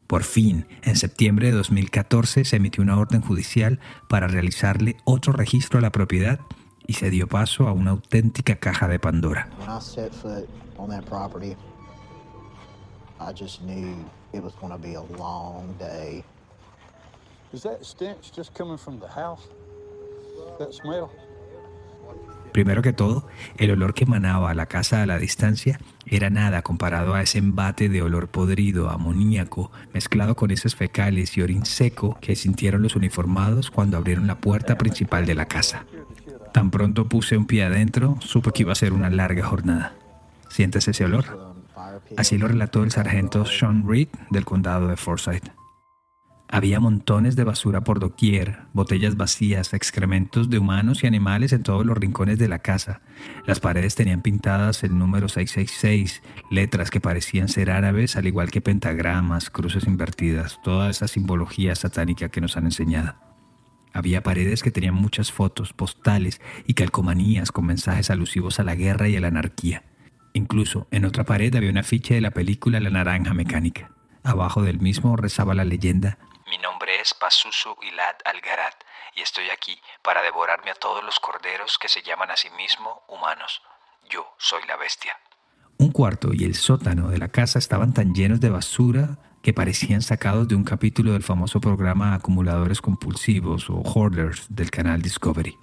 Por 0.06 0.22
fin, 0.22 0.66
en 0.82 0.96
septiembre 0.96 1.46
de 1.46 1.52
2014 1.52 2.44
se 2.44 2.56
emitió 2.56 2.82
una 2.82 2.98
orden 2.98 3.22
judicial 3.22 3.80
para 4.08 4.28
realizarle 4.28 4.96
otro 5.04 5.32
registro 5.32 5.78
a 5.78 5.82
la 5.82 5.90
propiedad 5.90 6.40
y 6.86 6.94
se 6.94 7.10
dio 7.10 7.26
paso 7.26 7.68
a 7.68 7.72
una 7.72 7.90
auténtica 7.92 8.56
caja 8.56 8.88
de 8.88 8.98
Pandora. 8.98 9.48
Primero 22.52 22.82
que 22.82 22.92
todo, 22.92 23.28
el 23.58 23.70
olor 23.70 23.94
que 23.94 24.04
emanaba 24.04 24.50
a 24.50 24.54
la 24.54 24.66
casa 24.66 25.02
a 25.02 25.06
la 25.06 25.18
distancia 25.18 25.78
era 26.04 26.30
nada 26.30 26.62
comparado 26.62 27.14
a 27.14 27.22
ese 27.22 27.38
embate 27.38 27.88
de 27.88 28.02
olor 28.02 28.28
podrido, 28.28 28.90
amoníaco, 28.90 29.70
mezclado 29.92 30.34
con 30.34 30.50
esos 30.50 30.74
fecales 30.74 31.36
y 31.36 31.42
orín 31.42 31.64
seco 31.64 32.18
que 32.20 32.34
sintieron 32.34 32.82
los 32.82 32.96
uniformados 32.96 33.70
cuando 33.70 33.96
abrieron 33.96 34.26
la 34.26 34.40
puerta 34.40 34.76
principal 34.76 35.26
de 35.26 35.34
la 35.36 35.46
casa. 35.46 35.84
Tan 36.52 36.70
pronto 36.70 37.08
puse 37.08 37.36
un 37.36 37.46
pie 37.46 37.64
adentro, 37.64 38.16
supe 38.20 38.50
que 38.52 38.62
iba 38.62 38.72
a 38.72 38.76
ser 38.76 38.92
una 38.92 39.10
larga 39.10 39.44
jornada. 39.44 39.94
¿Sientes 40.48 40.88
ese 40.88 41.04
olor? 41.04 41.54
Así 42.16 42.38
lo 42.38 42.48
relató 42.48 42.82
el 42.82 42.90
sargento 42.90 43.44
Sean 43.46 43.88
Reed 43.88 44.08
del 44.30 44.44
condado 44.44 44.88
de 44.88 44.96
Forsyth. 44.96 45.50
Había 46.52 46.80
montones 46.80 47.36
de 47.36 47.44
basura 47.44 47.82
por 47.82 48.00
doquier, 48.00 48.62
botellas 48.72 49.16
vacías, 49.16 49.72
excrementos 49.72 50.50
de 50.50 50.58
humanos 50.58 51.04
y 51.04 51.06
animales 51.06 51.52
en 51.52 51.62
todos 51.62 51.86
los 51.86 51.96
rincones 51.96 52.40
de 52.40 52.48
la 52.48 52.58
casa. 52.58 53.02
Las 53.46 53.60
paredes 53.60 53.94
tenían 53.94 54.20
pintadas 54.20 54.82
el 54.82 54.98
número 54.98 55.28
666, 55.28 56.22
letras 56.50 56.90
que 56.90 57.00
parecían 57.00 57.46
ser 57.46 57.70
árabes, 57.70 58.16
al 58.16 58.26
igual 58.26 58.50
que 58.50 58.60
pentagramas, 58.60 59.48
cruces 59.48 59.86
invertidas, 59.86 60.58
toda 60.64 60.90
esa 60.90 61.06
simbología 61.06 61.76
satánica 61.76 62.30
que 62.30 62.40
nos 62.40 62.56
han 62.56 62.64
enseñado. 62.64 63.29
Había 63.92 64.22
paredes 64.22 64.62
que 64.62 64.70
tenían 64.70 64.94
muchas 64.94 65.32
fotos, 65.32 65.72
postales 65.72 66.40
y 66.66 66.74
calcomanías 66.74 67.52
con 67.52 67.66
mensajes 67.66 68.10
alusivos 68.10 68.60
a 68.60 68.64
la 68.64 68.74
guerra 68.74 69.08
y 69.08 69.16
a 69.16 69.20
la 69.20 69.28
anarquía. 69.28 69.84
Incluso 70.32 70.86
en 70.90 71.04
otra 71.04 71.24
pared 71.24 71.54
había 71.54 71.70
una 71.70 71.82
ficha 71.82 72.14
de 72.14 72.20
la 72.20 72.30
película 72.30 72.80
La 72.80 72.90
Naranja 72.90 73.34
Mecánica. 73.34 73.90
Abajo 74.22 74.62
del 74.62 74.80
mismo 74.80 75.16
rezaba 75.16 75.54
la 75.54 75.64
leyenda 75.64 76.18
mi 76.50 76.58
nombre 76.58 77.00
es 77.00 77.14
Pazuzu 77.14 77.76
Ilad 77.80 78.16
Algarat 78.24 78.74
y 79.14 79.20
estoy 79.20 79.48
aquí 79.50 79.80
para 80.02 80.20
devorarme 80.20 80.72
a 80.72 80.74
todos 80.74 81.04
los 81.04 81.20
corderos 81.20 81.78
que 81.78 81.88
se 81.88 82.02
llaman 82.02 82.32
a 82.32 82.36
sí 82.36 82.50
mismos 82.50 82.98
humanos. 83.06 83.62
Yo 84.10 84.34
soy 84.36 84.60
la 84.66 84.76
bestia. 84.76 85.16
Un 85.78 85.92
cuarto 85.92 86.30
y 86.32 86.42
el 86.42 86.56
sótano 86.56 87.08
de 87.08 87.18
la 87.18 87.28
casa 87.28 87.60
estaban 87.60 87.94
tan 87.94 88.16
llenos 88.16 88.40
de 88.40 88.50
basura 88.50 89.29
que 89.42 89.54
parecían 89.54 90.02
sacados 90.02 90.48
de 90.48 90.54
un 90.54 90.64
capítulo 90.64 91.12
del 91.12 91.22
famoso 91.22 91.60
programa 91.60 92.14
Acumuladores 92.14 92.80
Compulsivos 92.80 93.70
o 93.70 93.76
Hoarders 93.76 94.46
del 94.50 94.70
canal 94.70 95.00
Discovery. 95.00 95.54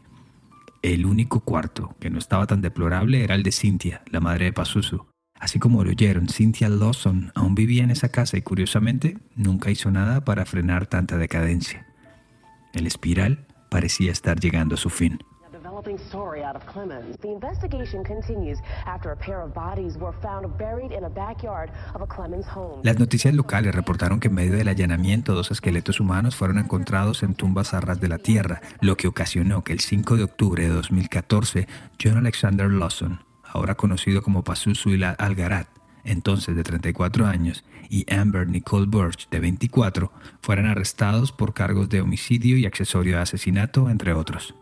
El 0.81 1.05
único 1.05 1.41
cuarto 1.41 1.95
que 1.99 2.09
no 2.09 2.17
estaba 2.17 2.47
tan 2.47 2.61
deplorable 2.61 3.23
era 3.23 3.35
el 3.35 3.43
de 3.43 3.51
Cynthia, 3.51 4.03
la 4.09 4.19
madre 4.19 4.45
de 4.45 4.53
Pazuzu. 4.53 5.05
Así 5.39 5.59
como 5.59 5.83
lo 5.83 5.91
oyeron, 5.91 6.27
Cynthia 6.29 6.69
Lawson 6.69 7.31
aún 7.35 7.53
vivía 7.53 7.83
en 7.83 7.91
esa 7.91 8.09
casa 8.09 8.37
y 8.37 8.41
curiosamente 8.41 9.17
nunca 9.35 9.69
hizo 9.69 9.91
nada 9.91 10.25
para 10.25 10.45
frenar 10.45 10.87
tanta 10.87 11.17
decadencia. 11.17 11.85
El 12.73 12.87
espiral 12.87 13.45
parecía 13.69 14.11
estar 14.11 14.39
llegando 14.39 14.75
a 14.75 14.79
su 14.79 14.89
fin. 14.89 15.19
Developing 15.77 15.97
story 16.09 16.43
out 16.43 16.55
of 16.55 16.65
Clemens. 16.65 17.17
The 17.21 17.29
investigation 17.29 18.03
continues 18.03 18.59
after 18.85 19.11
a 19.11 19.15
pair 19.15 19.41
of 19.41 19.53
bodies 19.53 19.97
were 19.97 20.13
found 20.21 20.57
buried 20.57 20.91
in 20.91 21.03
a 21.03 21.09
backyard 21.09 21.71
of 21.93 22.01
a 22.01 22.07
Clemens 22.07 22.45
home. 22.47 22.81
Las 22.83 22.99
noticias 22.99 23.33
locales 23.33 23.73
reportaron 23.75 24.19
que 24.19 24.27
en 24.27 24.35
medio 24.35 24.57
del 24.57 24.67
allanamiento 24.67 25.33
dos 25.33 25.51
esqueletos 25.51 25.99
humanos 25.99 26.35
fueron 26.35 26.57
encontrados 26.57 27.23
en 27.23 27.35
tumbas 27.35 27.73
a 27.73 27.81
ras 27.81 27.99
de 27.99 28.07
la 28.07 28.17
tierra, 28.17 28.61
lo 28.81 28.97
que 28.97 29.07
ocasionó 29.07 29.63
que 29.63 29.73
el 29.73 29.79
5 29.79 30.17
de 30.17 30.23
octubre 30.23 30.63
de 30.63 30.69
2014 30.69 31.67
John 32.01 32.17
Alexander 32.17 32.69
Lawson, 32.69 33.21
ahora 33.43 33.75
conocido 33.75 34.21
como 34.21 34.43
Pazuzu 34.43 34.89
y 34.91 34.97
la 34.97 35.11
Algarat, 35.11 35.67
entonces 36.03 36.55
de 36.55 36.63
34 36.63 37.25
años, 37.25 37.63
y 37.89 38.11
Amber 38.13 38.47
Nicole 38.47 38.87
Birch, 38.87 39.29
de 39.29 39.39
24, 39.39 40.11
fueran 40.41 40.65
arrestados 40.65 41.31
por 41.31 41.53
cargos 41.53 41.89
de 41.89 42.01
homicidio 42.01 42.57
y 42.57 42.65
accesorio 42.65 43.17
de 43.17 43.21
asesinato, 43.21 43.89
entre 43.89 44.13
otros. 44.13 44.55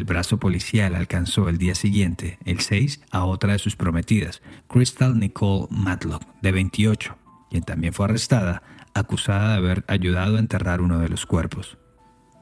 El 0.00 0.06
brazo 0.06 0.38
policial 0.38 0.94
alcanzó 0.94 1.50
el 1.50 1.58
día 1.58 1.74
siguiente, 1.74 2.38
el 2.46 2.60
6, 2.60 3.02
a 3.10 3.26
otra 3.26 3.52
de 3.52 3.58
sus 3.58 3.76
prometidas, 3.76 4.40
Crystal 4.66 5.18
Nicole 5.18 5.66
Matlock, 5.68 6.22
de 6.40 6.52
28, 6.52 7.18
quien 7.50 7.64
también 7.64 7.92
fue 7.92 8.06
arrestada, 8.06 8.62
acusada 8.94 9.50
de 9.50 9.58
haber 9.58 9.84
ayudado 9.88 10.36
a 10.36 10.38
enterrar 10.38 10.80
uno 10.80 11.00
de 11.00 11.10
los 11.10 11.26
cuerpos. 11.26 11.76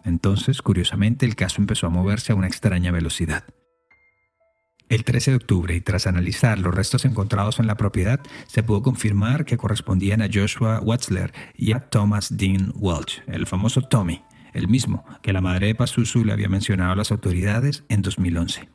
Entonces, 0.05 0.62
curiosamente, 0.62 1.27
el 1.27 1.35
caso 1.35 1.61
empezó 1.61 1.88
a 1.88 1.90
moverse 1.90 2.31
a 2.31 2.37
una 2.37 2.47
extraña 2.47 2.92
velocidad. 2.92 3.42
El 4.88 5.03
13 5.03 5.33
de 5.33 5.37
octubre, 5.38 5.75
y 5.75 5.81
tras 5.81 6.07
analizar 6.07 6.61
los 6.61 6.73
restos 6.73 7.05
encontrados 7.07 7.59
en 7.59 7.66
la 7.66 7.77
propiedad, 7.77 8.21
se 8.47 8.62
pudo 8.62 8.85
confirmar 8.85 9.47
que 9.47 9.57
correspondían 9.57 10.23
a 10.23 10.29
Joshua 10.33 10.79
Watzler 10.81 11.33
y 11.57 11.73
a 11.73 11.81
Thomas 11.81 12.37
Dean 12.37 12.73
Welch, 12.77 13.21
el 13.27 13.49
famoso 13.49 13.83
Tommy, 13.83 14.23
el 14.59 14.68
mismo 14.68 15.05
que 15.23 15.33
la 15.33 15.40
madre 15.40 15.68
de 15.68 15.75
Pazuzu 15.75 16.25
le 16.25 16.33
había 16.33 16.49
mencionado 16.49 16.92
a 16.92 16.97
las 16.97 17.11
autoridades 17.11 17.85
en 17.88 18.03
2011. 18.03 18.68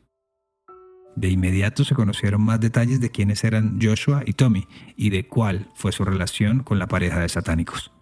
De 1.16 1.28
inmediato 1.28 1.84
se 1.84 1.94
conocieron 1.94 2.42
más 2.42 2.58
detalles 2.58 3.00
de 3.00 3.10
quiénes 3.10 3.44
eran 3.44 3.78
Joshua 3.80 4.22
y 4.26 4.32
Tommy 4.32 4.66
y 4.96 5.10
de 5.10 5.28
cuál 5.28 5.68
fue 5.74 5.92
su 5.92 6.04
relación 6.04 6.64
con 6.64 6.78
la 6.78 6.88
pareja 6.88 7.20
de 7.20 7.28
satánicos. 7.28 7.92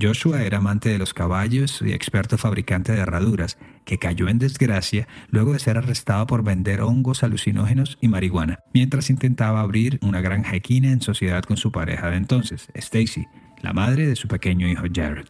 Joshua 0.00 0.42
era 0.42 0.58
amante 0.58 0.90
de 0.90 0.98
los 0.98 1.12
caballos 1.12 1.82
y 1.82 1.92
experto 1.92 2.38
fabricante 2.38 2.92
de 2.92 3.00
herraduras, 3.00 3.58
que 3.84 3.98
cayó 3.98 4.28
en 4.28 4.38
desgracia 4.38 5.08
luego 5.28 5.52
de 5.52 5.58
ser 5.58 5.76
arrestado 5.76 6.26
por 6.26 6.44
vender 6.44 6.82
hongos 6.82 7.24
alucinógenos 7.24 7.98
y 8.00 8.06
marihuana, 8.06 8.60
mientras 8.72 9.10
intentaba 9.10 9.60
abrir 9.60 9.98
una 10.02 10.20
granja 10.20 10.54
equina 10.54 10.92
en 10.92 11.00
sociedad 11.00 11.42
con 11.42 11.56
su 11.56 11.72
pareja 11.72 12.10
de 12.10 12.16
entonces, 12.16 12.68
Stacy, 12.74 13.26
la 13.62 13.72
madre 13.72 14.06
de 14.06 14.16
su 14.16 14.28
pequeño 14.28 14.68
hijo 14.68 14.84
Jared. 14.92 15.26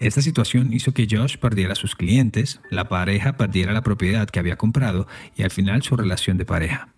Esta 0.00 0.22
situación 0.22 0.72
hizo 0.72 0.92
que 0.92 1.06
Josh 1.10 1.36
perdiera 1.36 1.72
a 1.72 1.76
sus 1.76 1.94
clientes, 1.94 2.60
la 2.70 2.88
pareja 2.88 3.36
perdiera 3.36 3.72
la 3.72 3.82
propiedad 3.82 4.28
que 4.28 4.38
había 4.38 4.56
comprado 4.56 5.06
y 5.36 5.42
al 5.42 5.50
final 5.50 5.82
su 5.82 5.96
relación 5.96 6.36
de 6.38 6.44
pareja. 6.44 6.88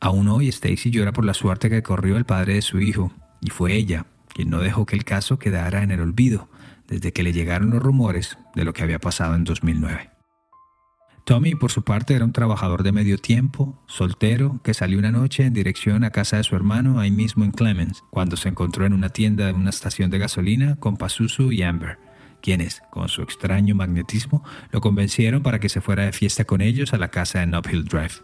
Aún 0.00 0.28
hoy 0.28 0.48
Stacy 0.48 0.90
llora 0.90 1.12
por 1.12 1.24
la 1.24 1.34
suerte 1.34 1.70
que 1.70 1.82
corrió 1.82 2.16
el 2.16 2.24
padre 2.24 2.54
de 2.54 2.62
su 2.62 2.80
hijo, 2.80 3.12
y 3.40 3.50
fue 3.50 3.74
ella 3.74 4.06
quien 4.28 4.50
no 4.50 4.60
dejó 4.60 4.86
que 4.86 4.96
el 4.96 5.04
caso 5.04 5.38
quedara 5.38 5.82
en 5.82 5.90
el 5.90 6.00
olvido, 6.00 6.48
desde 6.88 7.12
que 7.12 7.22
le 7.22 7.32
llegaron 7.32 7.70
los 7.70 7.82
rumores 7.82 8.38
de 8.54 8.64
lo 8.64 8.72
que 8.72 8.82
había 8.82 8.98
pasado 8.98 9.34
en 9.34 9.44
2009. 9.44 10.11
Tommy, 11.24 11.54
por 11.54 11.70
su 11.70 11.82
parte, 11.82 12.14
era 12.14 12.24
un 12.24 12.32
trabajador 12.32 12.82
de 12.82 12.90
medio 12.90 13.16
tiempo, 13.16 13.80
soltero, 13.86 14.60
que 14.64 14.74
salió 14.74 14.98
una 14.98 15.12
noche 15.12 15.44
en 15.44 15.54
dirección 15.54 16.02
a 16.02 16.10
casa 16.10 16.36
de 16.36 16.42
su 16.42 16.56
hermano 16.56 16.98
ahí 16.98 17.12
mismo 17.12 17.44
en 17.44 17.52
Clemens, 17.52 18.02
cuando 18.10 18.36
se 18.36 18.48
encontró 18.48 18.86
en 18.86 18.92
una 18.92 19.10
tienda 19.10 19.46
de 19.46 19.52
una 19.52 19.70
estación 19.70 20.10
de 20.10 20.18
gasolina 20.18 20.76
con 20.76 20.96
Pazuzu 20.96 21.52
y 21.52 21.62
Amber, 21.62 21.98
quienes, 22.40 22.82
con 22.90 23.08
su 23.08 23.22
extraño 23.22 23.76
magnetismo, 23.76 24.42
lo 24.72 24.80
convencieron 24.80 25.44
para 25.44 25.60
que 25.60 25.68
se 25.68 25.80
fuera 25.80 26.04
de 26.04 26.12
fiesta 26.12 26.44
con 26.44 26.60
ellos 26.60 26.92
a 26.92 26.98
la 26.98 27.08
casa 27.08 27.42
en 27.44 27.54
Uphill 27.54 27.84
Drive. 27.84 28.14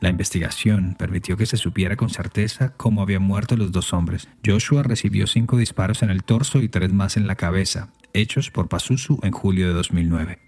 La 0.00 0.08
investigación 0.08 0.94
permitió 0.96 1.36
que 1.36 1.46
se 1.46 1.56
supiera 1.56 1.96
con 1.96 2.10
certeza 2.10 2.74
cómo 2.76 3.02
habían 3.02 3.22
muerto 3.22 3.56
los 3.56 3.72
dos 3.72 3.92
hombres. 3.92 4.28
Joshua 4.44 4.84
recibió 4.84 5.26
cinco 5.26 5.56
disparos 5.56 6.02
en 6.02 6.10
el 6.10 6.22
torso 6.22 6.60
y 6.60 6.68
tres 6.68 6.92
más 6.92 7.16
en 7.16 7.26
la 7.26 7.34
cabeza, 7.34 7.88
hechos 8.12 8.50
por 8.50 8.68
Pazuzu 8.68 9.18
en 9.22 9.32
julio 9.32 9.66
de 9.66 9.72
2009. 9.72 10.45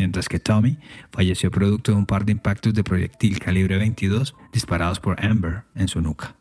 Mientras 0.00 0.30
que 0.30 0.40
Tommy 0.40 0.78
falleció 1.12 1.50
producto 1.50 1.92
de 1.92 1.98
un 1.98 2.06
par 2.06 2.24
de 2.24 2.32
impactos 2.32 2.72
de 2.72 2.82
proyectil 2.82 3.38
calibre 3.38 3.76
22 3.76 4.34
disparados 4.50 4.98
por 4.98 5.22
Amber 5.22 5.64
en 5.74 5.88
su 5.88 6.00
nuca. 6.00 6.36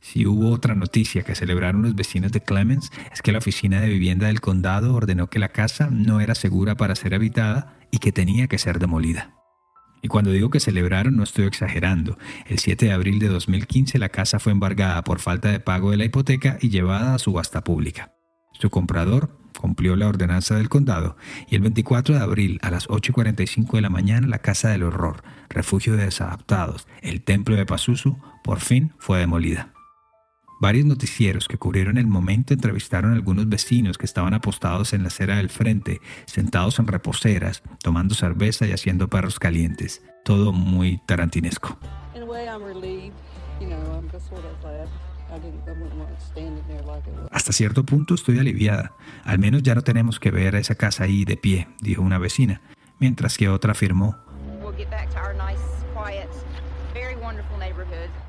Si 0.00 0.24
hubo 0.24 0.48
otra 0.48 0.74
noticia 0.74 1.22
que 1.22 1.34
celebraron 1.34 1.82
los 1.82 1.94
vecinos 1.94 2.32
de 2.32 2.40
Clemens 2.40 2.90
es 3.12 3.20
que 3.20 3.30
la 3.30 3.40
oficina 3.40 3.82
de 3.82 3.90
vivienda 3.90 4.28
del 4.28 4.40
condado 4.40 4.94
ordenó 4.94 5.28
que 5.28 5.38
la 5.38 5.50
casa 5.50 5.90
no 5.90 6.20
era 6.22 6.34
segura 6.34 6.76
para 6.76 6.94
ser 6.94 7.14
habitada 7.14 7.76
y 7.90 7.98
que 7.98 8.10
tenía 8.10 8.46
que 8.46 8.56
ser 8.56 8.78
demolida. 8.78 9.34
Y 10.00 10.08
cuando 10.08 10.30
digo 10.30 10.48
que 10.48 10.60
celebraron 10.60 11.14
no 11.14 11.24
estoy 11.24 11.44
exagerando. 11.44 12.16
El 12.46 12.58
7 12.58 12.86
de 12.86 12.92
abril 12.92 13.18
de 13.18 13.28
2015 13.28 13.98
la 13.98 14.08
casa 14.08 14.38
fue 14.38 14.52
embargada 14.52 15.04
por 15.04 15.20
falta 15.20 15.52
de 15.52 15.60
pago 15.60 15.90
de 15.90 15.98
la 15.98 16.06
hipoteca 16.06 16.56
y 16.62 16.70
llevada 16.70 17.14
a 17.14 17.18
subasta 17.18 17.64
pública. 17.64 18.14
Su 18.54 18.70
comprador 18.70 19.36
cumplió 19.58 19.96
la 19.96 20.08
ordenanza 20.08 20.56
del 20.56 20.68
condado 20.68 21.16
y 21.48 21.56
el 21.56 21.62
24 21.62 22.14
de 22.14 22.20
abril 22.20 22.58
a 22.62 22.70
las 22.70 22.88
8.45 22.88 23.72
de 23.72 23.80
la 23.82 23.90
mañana 23.90 24.26
la 24.26 24.38
Casa 24.38 24.70
del 24.70 24.84
Horror, 24.84 25.22
refugio 25.48 25.96
de 25.96 26.04
desadaptados, 26.06 26.86
el 27.02 27.22
templo 27.22 27.56
de 27.56 27.66
Pazuzu, 27.66 28.16
por 28.42 28.60
fin 28.60 28.92
fue 28.98 29.18
demolida. 29.18 29.72
Varios 30.60 30.86
noticieros 30.86 31.46
que 31.46 31.56
cubrieron 31.56 31.98
el 31.98 32.08
momento 32.08 32.52
entrevistaron 32.52 33.12
a 33.12 33.14
algunos 33.14 33.48
vecinos 33.48 33.96
que 33.96 34.06
estaban 34.06 34.34
apostados 34.34 34.92
en 34.92 35.02
la 35.02 35.08
acera 35.08 35.36
del 35.36 35.50
frente, 35.50 36.00
sentados 36.26 36.80
en 36.80 36.88
reposeras, 36.88 37.62
tomando 37.80 38.14
cerveza 38.14 38.66
y 38.66 38.72
haciendo 38.72 39.08
perros 39.08 39.38
calientes. 39.38 40.02
Todo 40.24 40.52
muy 40.52 41.00
tarantinesco. 41.06 41.78
Hasta 47.30 47.52
cierto 47.52 47.84
punto 47.84 48.14
estoy 48.14 48.38
aliviada. 48.38 48.92
Al 49.24 49.38
menos 49.38 49.62
ya 49.62 49.74
no 49.74 49.82
tenemos 49.82 50.18
que 50.20 50.30
ver 50.30 50.56
a 50.56 50.58
esa 50.58 50.74
casa 50.74 51.04
ahí 51.04 51.24
de 51.24 51.36
pie, 51.36 51.68
dijo 51.80 52.02
una 52.02 52.18
vecina, 52.18 52.60
mientras 52.98 53.36
que 53.36 53.48
otra 53.48 53.72
afirmó, 53.72 54.16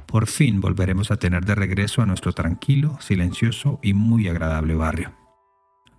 por 0.05 0.25
fin 0.27 0.59
volveremos 0.59 1.11
a 1.11 1.17
tener 1.17 1.45
de 1.45 1.55
regreso 1.55 2.01
a 2.01 2.05
nuestro 2.05 2.33
tranquilo, 2.33 2.97
silencioso 2.99 3.79
y 3.83 3.93
muy 3.93 4.27
agradable 4.27 4.73
barrio. 4.73 5.18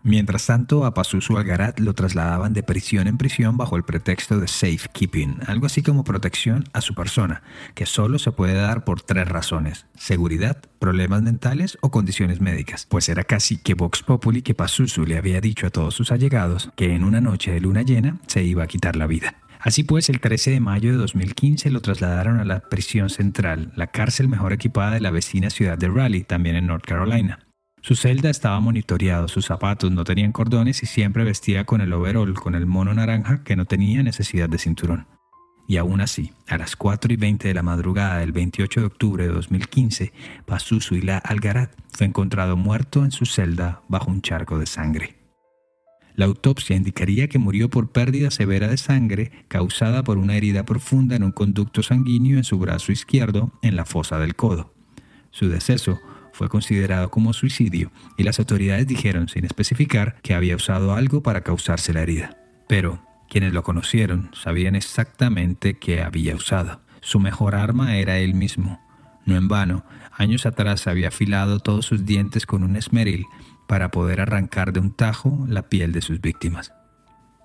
Mientras 0.03 0.47
tanto, 0.47 0.87
a 0.87 0.95
Pazuzu 0.95 1.37
Algarat 1.37 1.79
lo 1.79 1.93
trasladaban 1.93 2.55
de 2.55 2.63
prisión 2.63 3.07
en 3.07 3.19
prisión 3.19 3.59
bajo 3.59 3.77
el 3.77 3.83
pretexto 3.83 4.41
de 4.41 4.49
safekeeping, 4.49 5.41
algo 5.47 5.67
así 5.67 5.83
como 5.83 6.05
protección 6.05 6.65
a 6.73 6.81
su 6.81 6.95
persona, 6.95 7.43
que 7.75 7.85
solo 7.85 8.19
se 8.19 8.33
puede 8.33 8.55
dar 8.55 8.85
por 8.85 9.03
tres 9.03 9.29
razones: 9.29 9.87
seguridad, 9.97 10.63
problemas 10.79 11.21
mentales 11.21 11.77
o 11.83 11.91
condiciones 11.91 12.41
médicas. 12.41 12.87
Pues 12.89 13.11
era 13.11 13.25
casi 13.25 13.59
que 13.59 13.75
Vox 13.75 14.03
Populi 14.03 14.41
que 14.41 14.55
Pazuzu 14.55 15.05
le 15.05 15.19
había 15.19 15.43
dicho 15.43 15.67
a 15.67 15.71
todos 15.71 15.95
sus 15.95 16.13
allegados 16.13 16.71
que 16.77 16.95
en 16.95 17.05
una 17.05 17.21
noche 17.21 17.53
de 17.53 17.61
luna 17.61 17.83
llena 17.83 18.19
se 18.27 18.43
iba 18.43 18.63
a 18.63 18.69
quitar 18.69 18.97
la 18.97 19.07
vida. 19.07 19.35
Así 19.61 19.85
pues, 19.85 20.09
el 20.09 20.21
13 20.21 20.53
de 20.53 20.61
mayo 20.61 20.93
de 20.93 20.97
2015 20.97 21.71
lo 21.71 21.83
trasladaron 21.83 22.41
a 22.41 22.47
la 22.47 22.61
prisión 22.61 23.11
central, 23.11 23.73
la 23.77 23.89
cárcel 23.89 24.29
mejor 24.29 24.55
equipada 24.55 24.93
de 24.93 25.01
la 25.01 25.11
vecina 25.11 25.51
ciudad 25.51 25.77
de 25.77 25.89
Raleigh, 25.89 26.25
también 26.25 26.57
en 26.57 26.67
North 26.67 26.87
Carolina. 26.87 27.41
Su 27.83 27.97
celda 27.97 28.29
estaba 28.29 28.61
monitoreado, 28.61 29.27
sus 29.29 29.47
zapatos 29.47 29.91
no 29.91 30.05
tenían 30.05 30.33
cordones 30.33 30.83
y 30.83 30.87
siempre 30.87 31.25
vestía 31.25 31.65
con 31.65 31.81
el 31.81 31.93
overall, 31.95 32.35
con 32.35 32.55
el 32.55 32.67
mono 32.67 32.93
naranja 32.93 33.43
que 33.43 33.57
no 33.57 33.65
tenía 33.65 34.03
necesidad 34.03 34.51
de 34.51 34.59
cinturón. 34.59 35.07
Y 35.67 35.79
aún 35.79 36.01
así, 36.01 36.33
a 36.47 36.59
las 36.59 36.77
4 36.77 37.13
y 37.13 37.17
20 37.17 37.49
de 37.49 37.55
la 37.55 37.63
madrugada 37.63 38.19
del 38.19 38.33
28 38.33 38.81
de 38.81 38.87
octubre 38.87 39.27
de 39.27 39.33
2015, 39.33 40.13
Pazuzu 40.45 40.97
y 40.97 41.01
la 41.01 41.19
Algarat 41.19 41.73
fue 41.91 42.07
encontrado 42.07 42.57
muerto 42.57 43.05
en 43.05 43.13
su 43.13 43.25
celda 43.25 43.81
bajo 43.89 44.11
un 44.11 44.21
charco 44.21 44.59
de 44.59 44.67
sangre. 44.67 45.17
La 46.17 46.27
autopsia 46.27 46.77
indicaría 46.77 47.29
que 47.29 47.39
murió 47.39 47.71
por 47.71 47.93
pérdida 47.93 48.31
severa 48.31 48.69
de 48.69 48.77
sangre 48.77 49.31
causada 49.49 50.05
por 50.05 50.19
una 50.19 50.37
herida 50.37 50.67
profunda 50.67 51.17
en 51.17 51.23
un 51.23 51.33
conducto 51.33 51.83
sanguíneo 51.83 52.37
en 52.37 52.45
su 52.45 52.59
brazo 52.59 52.93
izquierdo 52.93 53.53
en 53.63 53.77
la 53.77 53.87
fosa 53.87 54.19
del 54.19 54.35
codo. 54.35 54.75
Su 55.31 55.49
deceso 55.49 56.01
fue 56.41 56.49
considerado 56.49 57.11
como 57.11 57.35
suicidio 57.35 57.93
y 58.17 58.23
las 58.23 58.39
autoridades 58.39 58.87
dijeron 58.87 59.29
sin 59.29 59.45
especificar 59.45 60.17
que 60.23 60.33
había 60.33 60.57
usado 60.57 60.95
algo 60.95 61.23
para 61.23 61.43
causarse 61.43 61.93
la 61.93 62.01
herida. 62.01 62.39
Pero 62.67 63.05
quienes 63.29 63.53
lo 63.53 63.63
conocieron 63.63 64.31
sabían 64.33 64.75
exactamente 64.75 65.75
qué 65.75 66.01
había 66.01 66.35
usado. 66.35 66.81
Su 67.03 67.21
mejor 67.21 67.55
arma 67.55 67.99
era 67.99 68.17
él 68.17 68.33
mismo. 68.33 68.81
No 69.27 69.37
en 69.37 69.49
vano, 69.49 69.85
años 70.17 70.47
atrás 70.47 70.87
había 70.87 71.09
afilado 71.09 71.61
todos 71.61 71.85
sus 71.85 72.07
dientes 72.07 72.47
con 72.47 72.65
un 72.65 72.75
esmeril 72.77 73.27
para 73.69 73.91
poder 73.91 74.23
arrancar 74.23 74.73
de 74.73 74.81
un 74.81 74.93
tajo 74.93 75.45
la 75.47 75.69
piel 75.69 75.93
de 75.93 76.01
sus 76.01 76.23
víctimas. 76.23 76.73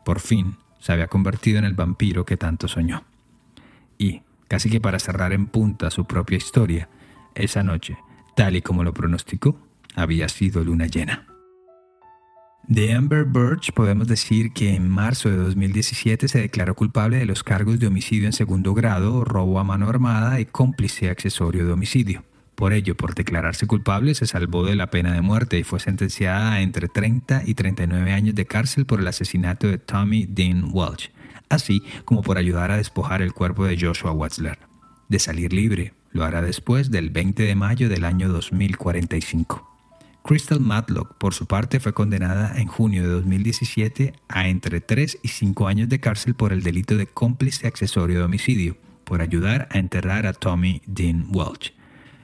Por 0.05 0.21
fin 0.21 0.55
se 0.79 0.93
había 0.93 1.07
convertido 1.07 1.59
en 1.59 1.65
el 1.65 1.73
vampiro 1.73 2.23
que 2.23 2.37
tanto 2.37 2.69
soñó. 2.69 3.03
Y, 3.97 4.21
casi 4.47 4.69
que 4.69 4.79
para 4.79 4.99
cerrar 4.99 5.33
en 5.33 5.47
punta 5.47 5.91
su 5.91 6.05
propia 6.05 6.37
historia, 6.37 6.87
esa 7.35 7.61
noche, 7.61 7.97
tal 8.35 8.55
y 8.55 8.61
como 8.61 8.83
lo 8.83 8.93
pronosticó, 8.93 9.59
había 9.95 10.29
sido 10.29 10.63
luna 10.63 10.87
llena. 10.87 11.27
De 12.67 12.93
Amber 12.93 13.25
Birch 13.25 13.71
podemos 13.73 14.07
decir 14.07 14.51
que 14.51 14.73
en 14.73 14.89
marzo 14.89 15.29
de 15.29 15.37
2017 15.37 16.27
se 16.27 16.39
declaró 16.39 16.73
culpable 16.73 17.17
de 17.17 17.25
los 17.25 17.43
cargos 17.43 17.79
de 17.79 17.85
homicidio 17.85 18.25
en 18.25 18.33
segundo 18.33 18.73
grado, 18.73 19.23
robo 19.23 19.59
a 19.59 19.63
mano 19.63 19.87
armada 19.87 20.39
y 20.39 20.45
cómplice 20.45 21.11
accesorio 21.11 21.67
de 21.67 21.73
homicidio. 21.73 22.23
Por 22.55 22.73
ello, 22.73 22.95
por 22.95 23.13
declararse 23.13 23.67
culpable, 23.67 24.15
se 24.15 24.25
salvó 24.25 24.65
de 24.65 24.75
la 24.75 24.89
pena 24.89 25.13
de 25.13 25.21
muerte 25.21 25.59
y 25.59 25.63
fue 25.63 25.79
sentenciada 25.79 26.53
a 26.53 26.61
entre 26.61 26.87
30 26.87 27.43
y 27.45 27.53
39 27.53 28.11
años 28.13 28.33
de 28.33 28.45
cárcel 28.45 28.85
por 28.85 28.99
el 28.99 29.07
asesinato 29.07 29.67
de 29.67 29.77
Tommy 29.77 30.25
Dean 30.25 30.69
Welch, 30.71 31.11
así 31.49 31.83
como 32.03 32.23
por 32.23 32.39
ayudar 32.39 32.71
a 32.71 32.77
despojar 32.77 33.21
el 33.21 33.33
cuerpo 33.33 33.65
de 33.65 33.77
Joshua 33.79 34.11
Watzler. 34.11 34.57
De 35.07 35.19
salir 35.19 35.53
libre, 35.53 35.93
lo 36.15 36.23
hará 36.23 36.41
después 36.41 36.91
del 36.91 37.09
20 37.09 37.43
de 37.43 37.55
mayo 37.55 37.89
del 37.89 38.05
año 38.05 38.29
2045. 38.29 39.69
Crystal 40.23 40.61
Matlock, 40.61 41.17
por 41.17 41.33
su 41.33 41.45
parte, 41.45 41.81
fue 41.81 41.93
condenada 41.93 42.53
en 42.55 42.67
junio 42.67 43.03
de 43.03 43.09
2017 43.09 44.13
a 44.29 44.47
entre 44.47 44.79
3 44.79 45.19
y 45.21 45.27
5 45.27 45.67
años 45.67 45.89
de 45.89 45.99
cárcel 45.99 46.33
por 46.33 46.53
el 46.53 46.63
delito 46.63 46.95
de 46.95 47.05
cómplice 47.05 47.67
accesorio 47.67 48.19
de 48.19 48.23
homicidio, 48.23 48.77
por 49.03 49.21
ayudar 49.21 49.67
a 49.71 49.77
enterrar 49.77 50.25
a 50.25 50.31
Tommy 50.31 50.81
Dean 50.85 51.27
Welch. 51.31 51.73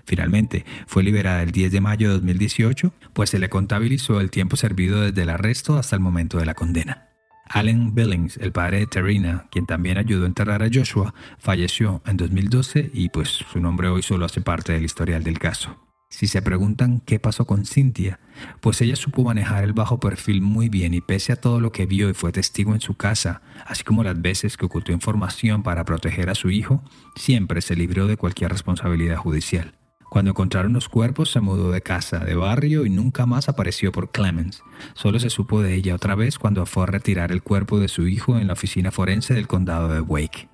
Finalmente, 0.05 0.63
fue 0.87 1.03
liberada 1.03 1.43
el 1.43 1.51
10 1.51 1.73
de 1.73 1.81
mayo 1.81 2.07
de 2.07 2.13
2018, 2.13 2.93
pues 3.11 3.29
se 3.29 3.39
le 3.39 3.49
contabilizó 3.49 4.21
el 4.21 4.31
tiempo 4.31 4.55
servido 4.55 5.01
desde 5.01 5.23
el 5.23 5.29
arresto 5.29 5.77
hasta 5.77 5.97
el 5.97 6.01
momento 6.01 6.37
de 6.37 6.45
la 6.45 6.53
condena. 6.53 7.10
Allen 7.53 7.93
Billings, 7.93 8.37
el 8.37 8.51
padre 8.53 8.79
de 8.79 8.87
Terina, 8.87 9.47
quien 9.51 9.65
también 9.65 9.97
ayudó 9.97 10.23
a 10.23 10.27
enterrar 10.27 10.63
a 10.63 10.69
Joshua, 10.71 11.13
falleció 11.37 12.01
en 12.05 12.15
2012 12.17 12.91
y 12.93 13.09
pues 13.09 13.27
su 13.51 13.59
nombre 13.59 13.89
hoy 13.89 14.01
solo 14.01 14.25
hace 14.25 14.41
parte 14.41 14.73
del 14.73 14.85
historial 14.85 15.23
del 15.23 15.37
caso. 15.37 15.77
Si 16.09 16.27
se 16.27 16.41
preguntan 16.41 17.01
qué 17.05 17.19
pasó 17.19 17.45
con 17.45 17.65
Cynthia, 17.65 18.19
pues 18.59 18.81
ella 18.81 18.95
supo 18.95 19.23
manejar 19.23 19.63
el 19.63 19.73
bajo 19.73 19.99
perfil 19.99 20.41
muy 20.41 20.69
bien 20.69 20.93
y 20.93 21.01
pese 21.01 21.33
a 21.33 21.37
todo 21.37 21.59
lo 21.59 21.71
que 21.71 21.85
vio 21.85 22.09
y 22.09 22.13
fue 22.13 22.31
testigo 22.31 22.73
en 22.73 22.81
su 22.81 22.95
casa, 22.95 23.41
así 23.65 23.83
como 23.83 24.03
las 24.03 24.21
veces 24.21 24.57
que 24.57 24.65
ocultó 24.65 24.91
información 24.91 25.63
para 25.63 25.85
proteger 25.85 26.29
a 26.29 26.35
su 26.35 26.49
hijo, 26.51 26.83
siempre 27.15 27.61
se 27.61 27.75
libró 27.75 28.07
de 28.07 28.17
cualquier 28.17 28.51
responsabilidad 28.51 29.17
judicial. 29.17 29.73
Cuando 30.11 30.31
encontraron 30.31 30.73
los 30.73 30.89
cuerpos 30.89 31.31
se 31.31 31.39
mudó 31.39 31.71
de 31.71 31.79
casa, 31.81 32.19
de 32.19 32.35
barrio 32.35 32.85
y 32.85 32.89
nunca 32.89 33.25
más 33.25 33.47
apareció 33.47 33.93
por 33.93 34.11
Clemens. 34.11 34.61
Solo 34.93 35.19
se 35.19 35.29
supo 35.29 35.61
de 35.61 35.73
ella 35.73 35.95
otra 35.95 36.15
vez 36.15 36.37
cuando 36.37 36.65
fue 36.65 36.83
a 36.83 36.87
retirar 36.87 37.31
el 37.31 37.41
cuerpo 37.41 37.79
de 37.79 37.87
su 37.87 38.05
hijo 38.09 38.37
en 38.37 38.47
la 38.47 38.53
oficina 38.53 38.91
forense 38.91 39.33
del 39.33 39.47
condado 39.47 39.87
de 39.87 40.01
Wake. 40.01 40.49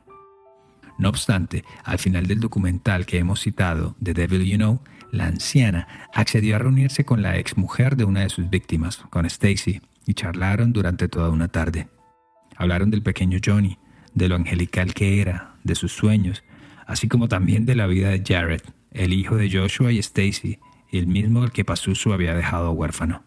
No 1.00 1.10
obstante, 1.10 1.66
al 1.84 1.98
final 1.98 2.28
del 2.28 2.40
documental 2.40 3.08
que 3.08 3.18
hemos 3.18 3.40
citado, 3.40 3.96
The 4.04 4.14
Devil 4.14 4.46
You 4.46 4.58
Know, 4.58 4.80
la 5.12 5.26
anciana 5.26 5.88
accedió 6.14 6.56
a 6.56 6.60
reunirse 6.60 7.04
con 7.04 7.24
la 7.24 7.40
exmujer 7.40 7.96
de 7.96 8.04
una 8.04 8.20
de 8.20 8.30
sus 8.30 8.52
víctimas, 8.52 8.98
con 9.10 9.26
Stacy, 9.26 9.82
y 10.06 10.14
charlaron 10.14 10.72
durante 10.72 11.08
toda 11.08 11.32
una 11.32 11.48
tarde. 11.48 11.88
Hablaron 12.58 12.92
del 12.92 13.02
pequeño 13.02 13.40
Johnny, 13.44 13.80
de 14.14 14.30
lo 14.30 14.36
angelical 14.36 14.94
que 14.94 15.20
era, 15.20 15.56
de 15.64 15.74
sus 15.74 15.94
sueños, 15.94 16.44
así 16.86 17.08
como 17.08 17.28
también 17.28 17.66
de 17.66 17.74
la 17.74 17.88
vida 17.88 18.10
de 18.10 18.22
Jared, 18.24 18.62
el 18.92 19.14
hijo 19.14 19.36
de 19.36 19.50
Joshua 19.52 19.92
y 19.92 20.00
Stacy, 20.00 20.60
el 20.92 21.08
mismo 21.08 21.44
al 21.44 21.52
que 21.52 21.66
Pazuzu 21.66 22.14
había 22.14 22.34
dejado 22.34 22.72
huérfano. 22.72 23.24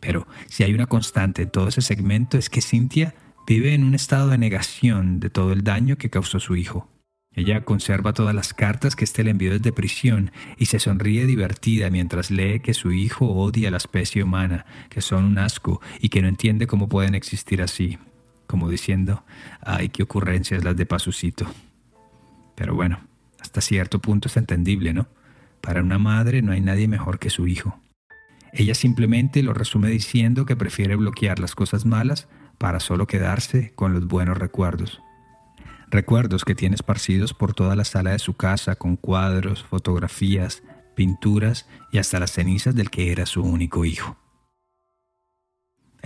Pero 0.00 0.26
si 0.46 0.62
hay 0.62 0.74
una 0.74 0.86
constante 0.86 1.42
en 1.42 1.50
todo 1.50 1.68
ese 1.68 1.82
segmento 1.82 2.38
es 2.38 2.50
que 2.50 2.62
Cynthia 2.62 3.14
vive 3.46 3.74
en 3.74 3.84
un 3.84 3.94
estado 3.94 4.28
de 4.28 4.38
negación 4.38 5.20
de 5.20 5.30
todo 5.30 5.52
el 5.52 5.64
daño 5.64 5.96
que 5.96 6.10
causó 6.10 6.40
su 6.40 6.56
hijo. 6.56 6.88
Ella 7.32 7.64
conserva 7.64 8.14
todas 8.14 8.34
las 8.34 8.54
cartas 8.54 8.96
que 8.96 9.04
éste 9.04 9.22
le 9.22 9.30
envió 9.30 9.52
desde 9.52 9.70
prisión 9.70 10.32
y 10.56 10.66
se 10.66 10.78
sonríe 10.78 11.26
divertida 11.26 11.90
mientras 11.90 12.30
lee 12.30 12.60
que 12.60 12.72
su 12.72 12.92
hijo 12.92 13.26
odia 13.26 13.68
a 13.68 13.70
la 13.70 13.76
especie 13.76 14.22
humana, 14.22 14.64
que 14.88 15.02
son 15.02 15.24
un 15.24 15.38
asco 15.38 15.82
y 16.00 16.08
que 16.08 16.22
no 16.22 16.28
entiende 16.28 16.66
cómo 16.66 16.88
pueden 16.88 17.14
existir 17.14 17.60
así, 17.60 17.98
como 18.46 18.70
diciendo, 18.70 19.22
ay, 19.60 19.90
qué 19.90 20.02
ocurrencias 20.02 20.64
las 20.64 20.76
de 20.76 20.86
Pazucito. 20.86 21.46
Pero 22.54 22.74
bueno, 22.74 23.00
hasta 23.56 23.68
cierto 23.68 24.00
punto 24.00 24.28
es 24.28 24.36
entendible, 24.36 24.92
¿no? 24.92 25.08
Para 25.62 25.80
una 25.80 25.96
madre 25.98 26.42
no 26.42 26.52
hay 26.52 26.60
nadie 26.60 26.88
mejor 26.88 27.18
que 27.18 27.30
su 27.30 27.46
hijo. 27.46 27.80
Ella 28.52 28.74
simplemente 28.74 29.42
lo 29.42 29.54
resume 29.54 29.88
diciendo 29.88 30.44
que 30.44 30.56
prefiere 30.56 30.94
bloquear 30.94 31.38
las 31.38 31.54
cosas 31.54 31.86
malas 31.86 32.28
para 32.58 32.80
solo 32.80 33.06
quedarse 33.06 33.72
con 33.74 33.94
los 33.94 34.06
buenos 34.06 34.36
recuerdos. 34.36 35.00
Recuerdos 35.88 36.44
que 36.44 36.54
tiene 36.54 36.74
esparcidos 36.74 37.32
por 37.32 37.54
toda 37.54 37.76
la 37.76 37.84
sala 37.84 38.10
de 38.10 38.18
su 38.18 38.34
casa 38.34 38.76
con 38.76 38.96
cuadros, 38.96 39.64
fotografías, 39.64 40.62
pinturas 40.94 41.66
y 41.92 41.96
hasta 41.96 42.20
las 42.20 42.32
cenizas 42.32 42.74
del 42.74 42.90
que 42.90 43.10
era 43.10 43.24
su 43.24 43.42
único 43.42 43.86
hijo. 43.86 44.18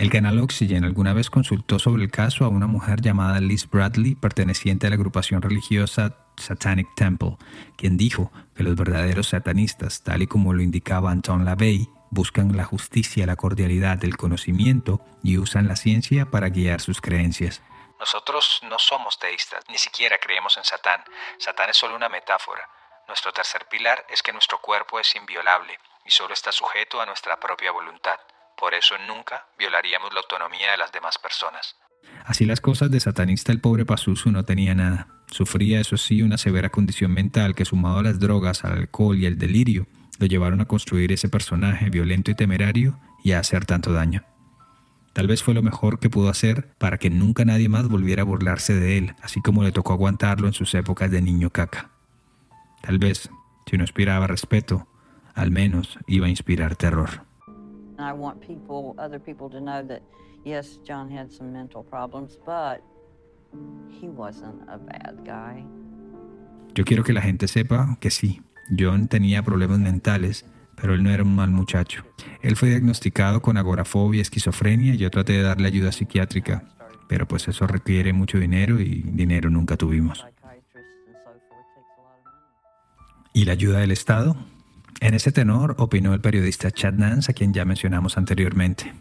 El 0.01 0.09
canal 0.09 0.39
Oxygen 0.39 0.83
alguna 0.83 1.13
vez 1.13 1.29
consultó 1.29 1.77
sobre 1.77 2.01
el 2.01 2.09
caso 2.09 2.43
a 2.43 2.47
una 2.47 2.65
mujer 2.65 3.01
llamada 3.01 3.39
Liz 3.39 3.69
Bradley, 3.69 4.15
perteneciente 4.15 4.87
a 4.87 4.89
la 4.89 4.95
agrupación 4.95 5.43
religiosa 5.43 6.17
Satanic 6.37 6.87
Temple, 6.95 7.37
quien 7.77 7.97
dijo 7.97 8.31
que 8.55 8.63
los 8.63 8.75
verdaderos 8.75 9.27
satanistas, 9.27 10.01
tal 10.01 10.23
y 10.23 10.25
como 10.25 10.53
lo 10.53 10.63
indicaba 10.63 11.11
Anton 11.11 11.45
LaVey, 11.45 11.87
buscan 12.09 12.57
la 12.57 12.63
justicia, 12.63 13.27
la 13.27 13.35
cordialidad, 13.35 14.03
el 14.03 14.17
conocimiento 14.17 15.01
y 15.21 15.37
usan 15.37 15.67
la 15.67 15.75
ciencia 15.75 16.25
para 16.25 16.49
guiar 16.49 16.81
sus 16.81 16.99
creencias. 16.99 17.61
Nosotros 17.99 18.59
no 18.71 18.79
somos 18.79 19.19
teístas, 19.19 19.63
ni 19.69 19.77
siquiera 19.77 20.17
creemos 20.17 20.57
en 20.57 20.63
Satán. 20.63 21.03
Satán 21.37 21.69
es 21.69 21.77
solo 21.77 21.95
una 21.95 22.09
metáfora. 22.09 22.67
Nuestro 23.07 23.31
tercer 23.33 23.67
pilar 23.69 24.03
es 24.09 24.23
que 24.23 24.33
nuestro 24.33 24.57
cuerpo 24.61 24.99
es 24.99 25.15
inviolable 25.15 25.77
y 26.03 26.09
solo 26.09 26.33
está 26.33 26.51
sujeto 26.51 26.99
a 26.99 27.05
nuestra 27.05 27.39
propia 27.39 27.71
voluntad. 27.71 28.17
Por 28.61 28.75
eso 28.75 28.93
nunca 29.07 29.47
violaríamos 29.57 30.13
la 30.13 30.19
autonomía 30.19 30.69
de 30.69 30.77
las 30.77 30.91
demás 30.91 31.17
personas. 31.17 31.75
Así 32.25 32.45
las 32.45 32.61
cosas 32.61 32.91
de 32.91 32.99
satanista 32.99 33.51
el 33.51 33.59
pobre 33.59 33.87
Pazuzu 33.87 34.31
no 34.31 34.45
tenía 34.45 34.75
nada. 34.75 35.07
Sufría, 35.31 35.79
eso 35.79 35.97
sí, 35.97 36.21
una 36.21 36.37
severa 36.37 36.69
condición 36.69 37.11
mental 37.11 37.55
que 37.55 37.65
sumado 37.65 37.97
a 37.97 38.03
las 38.03 38.19
drogas, 38.19 38.63
al 38.63 38.73
alcohol 38.73 39.17
y 39.17 39.25
al 39.25 39.39
delirio, 39.39 39.87
lo 40.19 40.27
llevaron 40.27 40.61
a 40.61 40.67
construir 40.67 41.11
ese 41.11 41.27
personaje 41.27 41.89
violento 41.89 42.29
y 42.29 42.35
temerario 42.35 42.99
y 43.23 43.31
a 43.31 43.39
hacer 43.39 43.65
tanto 43.65 43.93
daño. 43.93 44.23
Tal 45.13 45.25
vez 45.25 45.41
fue 45.41 45.55
lo 45.55 45.63
mejor 45.63 45.99
que 45.99 46.11
pudo 46.11 46.29
hacer 46.29 46.75
para 46.77 46.99
que 46.99 47.09
nunca 47.09 47.43
nadie 47.43 47.67
más 47.67 47.87
volviera 47.87 48.21
a 48.21 48.25
burlarse 48.25 48.75
de 48.75 48.99
él, 48.99 49.15
así 49.23 49.41
como 49.41 49.63
le 49.63 49.71
tocó 49.71 49.93
aguantarlo 49.93 50.45
en 50.45 50.53
sus 50.53 50.75
épocas 50.75 51.09
de 51.09 51.23
niño 51.23 51.49
caca. 51.49 51.89
Tal 52.83 52.99
vez, 52.99 53.31
si 53.65 53.77
no 53.77 53.83
inspiraba 53.83 54.27
respeto, 54.27 54.87
al 55.33 55.49
menos 55.49 55.97
iba 56.05 56.27
a 56.27 56.29
inspirar 56.29 56.75
terror. 56.75 57.30
I 58.01 58.13
want 58.13 58.39
people, 58.41 58.95
other 58.97 59.19
people 59.19 59.49
to 59.49 59.59
know 59.59 59.83
that 59.87 60.01
yes, 60.43 60.79
John 60.83 61.09
had 61.09 61.31
some 61.31 61.51
mental 61.51 61.83
problems, 61.83 62.37
but 62.45 62.81
he 63.89 64.07
wasn't 64.07 64.61
a 64.67 64.77
bad 64.77 65.23
guy. 65.25 65.63
Yo 66.73 66.85
quiero 66.85 67.03
que 67.03 67.13
la 67.13 67.21
gente 67.21 67.47
sepa 67.47 67.97
que 67.99 68.09
sí, 68.11 68.41
John 68.77 69.07
tenía 69.07 69.43
problemas 69.43 69.79
mentales, 69.79 70.45
pero 70.75 70.93
él 70.93 71.03
no 71.03 71.09
era 71.09 71.23
un 71.23 71.35
mal 71.35 71.51
muchacho. 71.51 72.03
Él 72.41 72.55
fue 72.55 72.69
diagnosticado 72.69 73.41
con 73.41 73.57
agorafobia, 73.57 74.21
esquizofrenia 74.21 74.93
y 74.93 74.97
yo 74.97 75.09
traté 75.09 75.33
de 75.33 75.41
darle 75.41 75.67
ayuda 75.67 75.91
psiquiátrica, 75.91 76.63
pero 77.07 77.27
pues 77.27 77.47
eso 77.47 77.67
requiere 77.67 78.13
mucho 78.13 78.39
dinero 78.39 78.79
y 78.79 79.01
dinero 79.01 79.49
nunca 79.49 79.75
tuvimos. 79.75 80.25
¿Y 83.33 83.45
la 83.45 83.53
ayuda 83.53 83.79
del 83.79 83.91
Estado? 83.91 84.35
En 85.01 85.15
ese 85.15 85.31
tenor 85.31 85.75
opinó 85.79 86.13
el 86.13 86.21
periodista 86.21 86.69
Chad 86.69 86.93
Nance, 86.93 87.31
a 87.31 87.33
quien 87.33 87.53
ya 87.53 87.65
mencionamos 87.65 88.19
anteriormente. 88.19 88.93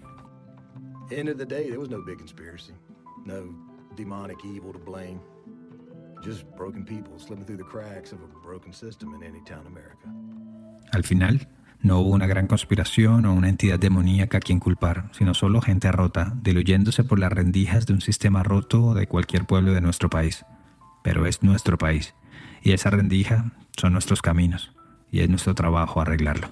Al 10.91 11.05
final, 11.05 11.49
no 11.83 12.01
hubo 12.01 12.15
una 12.15 12.27
gran 12.27 12.47
conspiración 12.47 13.27
o 13.27 13.35
una 13.35 13.51
entidad 13.51 13.79
demoníaca 13.79 14.39
a 14.39 14.41
quien 14.41 14.59
culpar, 14.59 15.11
sino 15.13 15.35
solo 15.35 15.61
gente 15.61 15.93
rota, 15.93 16.33
diluyéndose 16.43 17.05
por 17.05 17.19
las 17.19 17.31
rendijas 17.31 17.87
de 17.87 17.93
un 17.93 18.01
sistema 18.01 18.43
roto 18.43 18.95
de 18.95 19.07
cualquier 19.07 19.45
pueblo 19.45 19.75
de 19.75 19.83
nuestro 19.83 20.09
país. 20.09 20.47
Pero 21.05 21.27
es 21.27 21.43
nuestro 21.43 21.77
país, 21.77 22.15
y 22.63 22.73
esa 22.73 22.89
rendija 22.89 23.53
son 23.77 23.93
nuestros 23.93 24.23
caminos, 24.23 24.73
y 25.11 25.21
es 25.21 25.29
nuestro 25.29 25.55
trabajo 25.55 26.01
arreglarlo. 26.01 26.49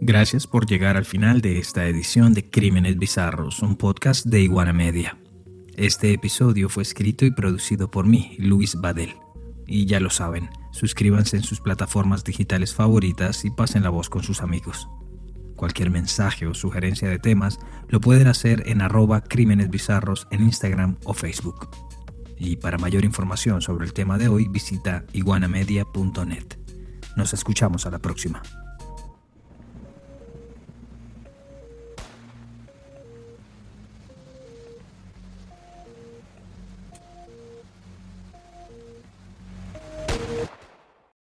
Gracias 0.00 0.48
por 0.48 0.66
llegar 0.66 0.96
al 0.96 1.04
final 1.04 1.40
de 1.40 1.58
esta 1.58 1.86
edición 1.86 2.34
de 2.34 2.50
Crímenes 2.50 2.98
Bizarros, 2.98 3.60
un 3.60 3.76
podcast 3.76 4.26
de 4.26 4.40
Iguana 4.40 4.72
Media. 4.72 5.16
Este 5.76 6.12
episodio 6.12 6.68
fue 6.68 6.82
escrito 6.82 7.24
y 7.24 7.30
producido 7.30 7.90
por 7.90 8.06
mí, 8.06 8.34
Luis 8.38 8.74
Badel. 8.74 9.14
Y 9.66 9.86
ya 9.86 10.00
lo 10.00 10.10
saben, 10.10 10.50
suscríbanse 10.72 11.36
en 11.36 11.44
sus 11.44 11.60
plataformas 11.60 12.24
digitales 12.24 12.74
favoritas 12.74 13.44
y 13.44 13.50
pasen 13.50 13.84
la 13.84 13.90
voz 13.90 14.10
con 14.10 14.24
sus 14.24 14.42
amigos. 14.42 14.88
Cualquier 15.54 15.90
mensaje 15.90 16.48
o 16.48 16.54
sugerencia 16.54 17.08
de 17.08 17.20
temas 17.20 17.60
lo 17.88 18.00
pueden 18.00 18.26
hacer 18.26 18.64
en 18.66 18.82
arroba 18.82 19.22
crímenes 19.22 19.70
bizarros 19.70 20.26
en 20.32 20.42
Instagram 20.42 20.96
o 21.04 21.14
Facebook. 21.14 21.70
Y 22.44 22.56
para 22.56 22.76
mayor 22.76 23.04
información 23.04 23.62
sobre 23.62 23.84
el 23.84 23.92
tema 23.92 24.18
de 24.18 24.26
hoy 24.26 24.48
visita 24.48 25.04
iguanamedia.net. 25.12 26.58
Nos 27.16 27.32
escuchamos 27.34 27.86
a 27.86 27.90
la 27.90 28.00
próxima. 28.00 28.42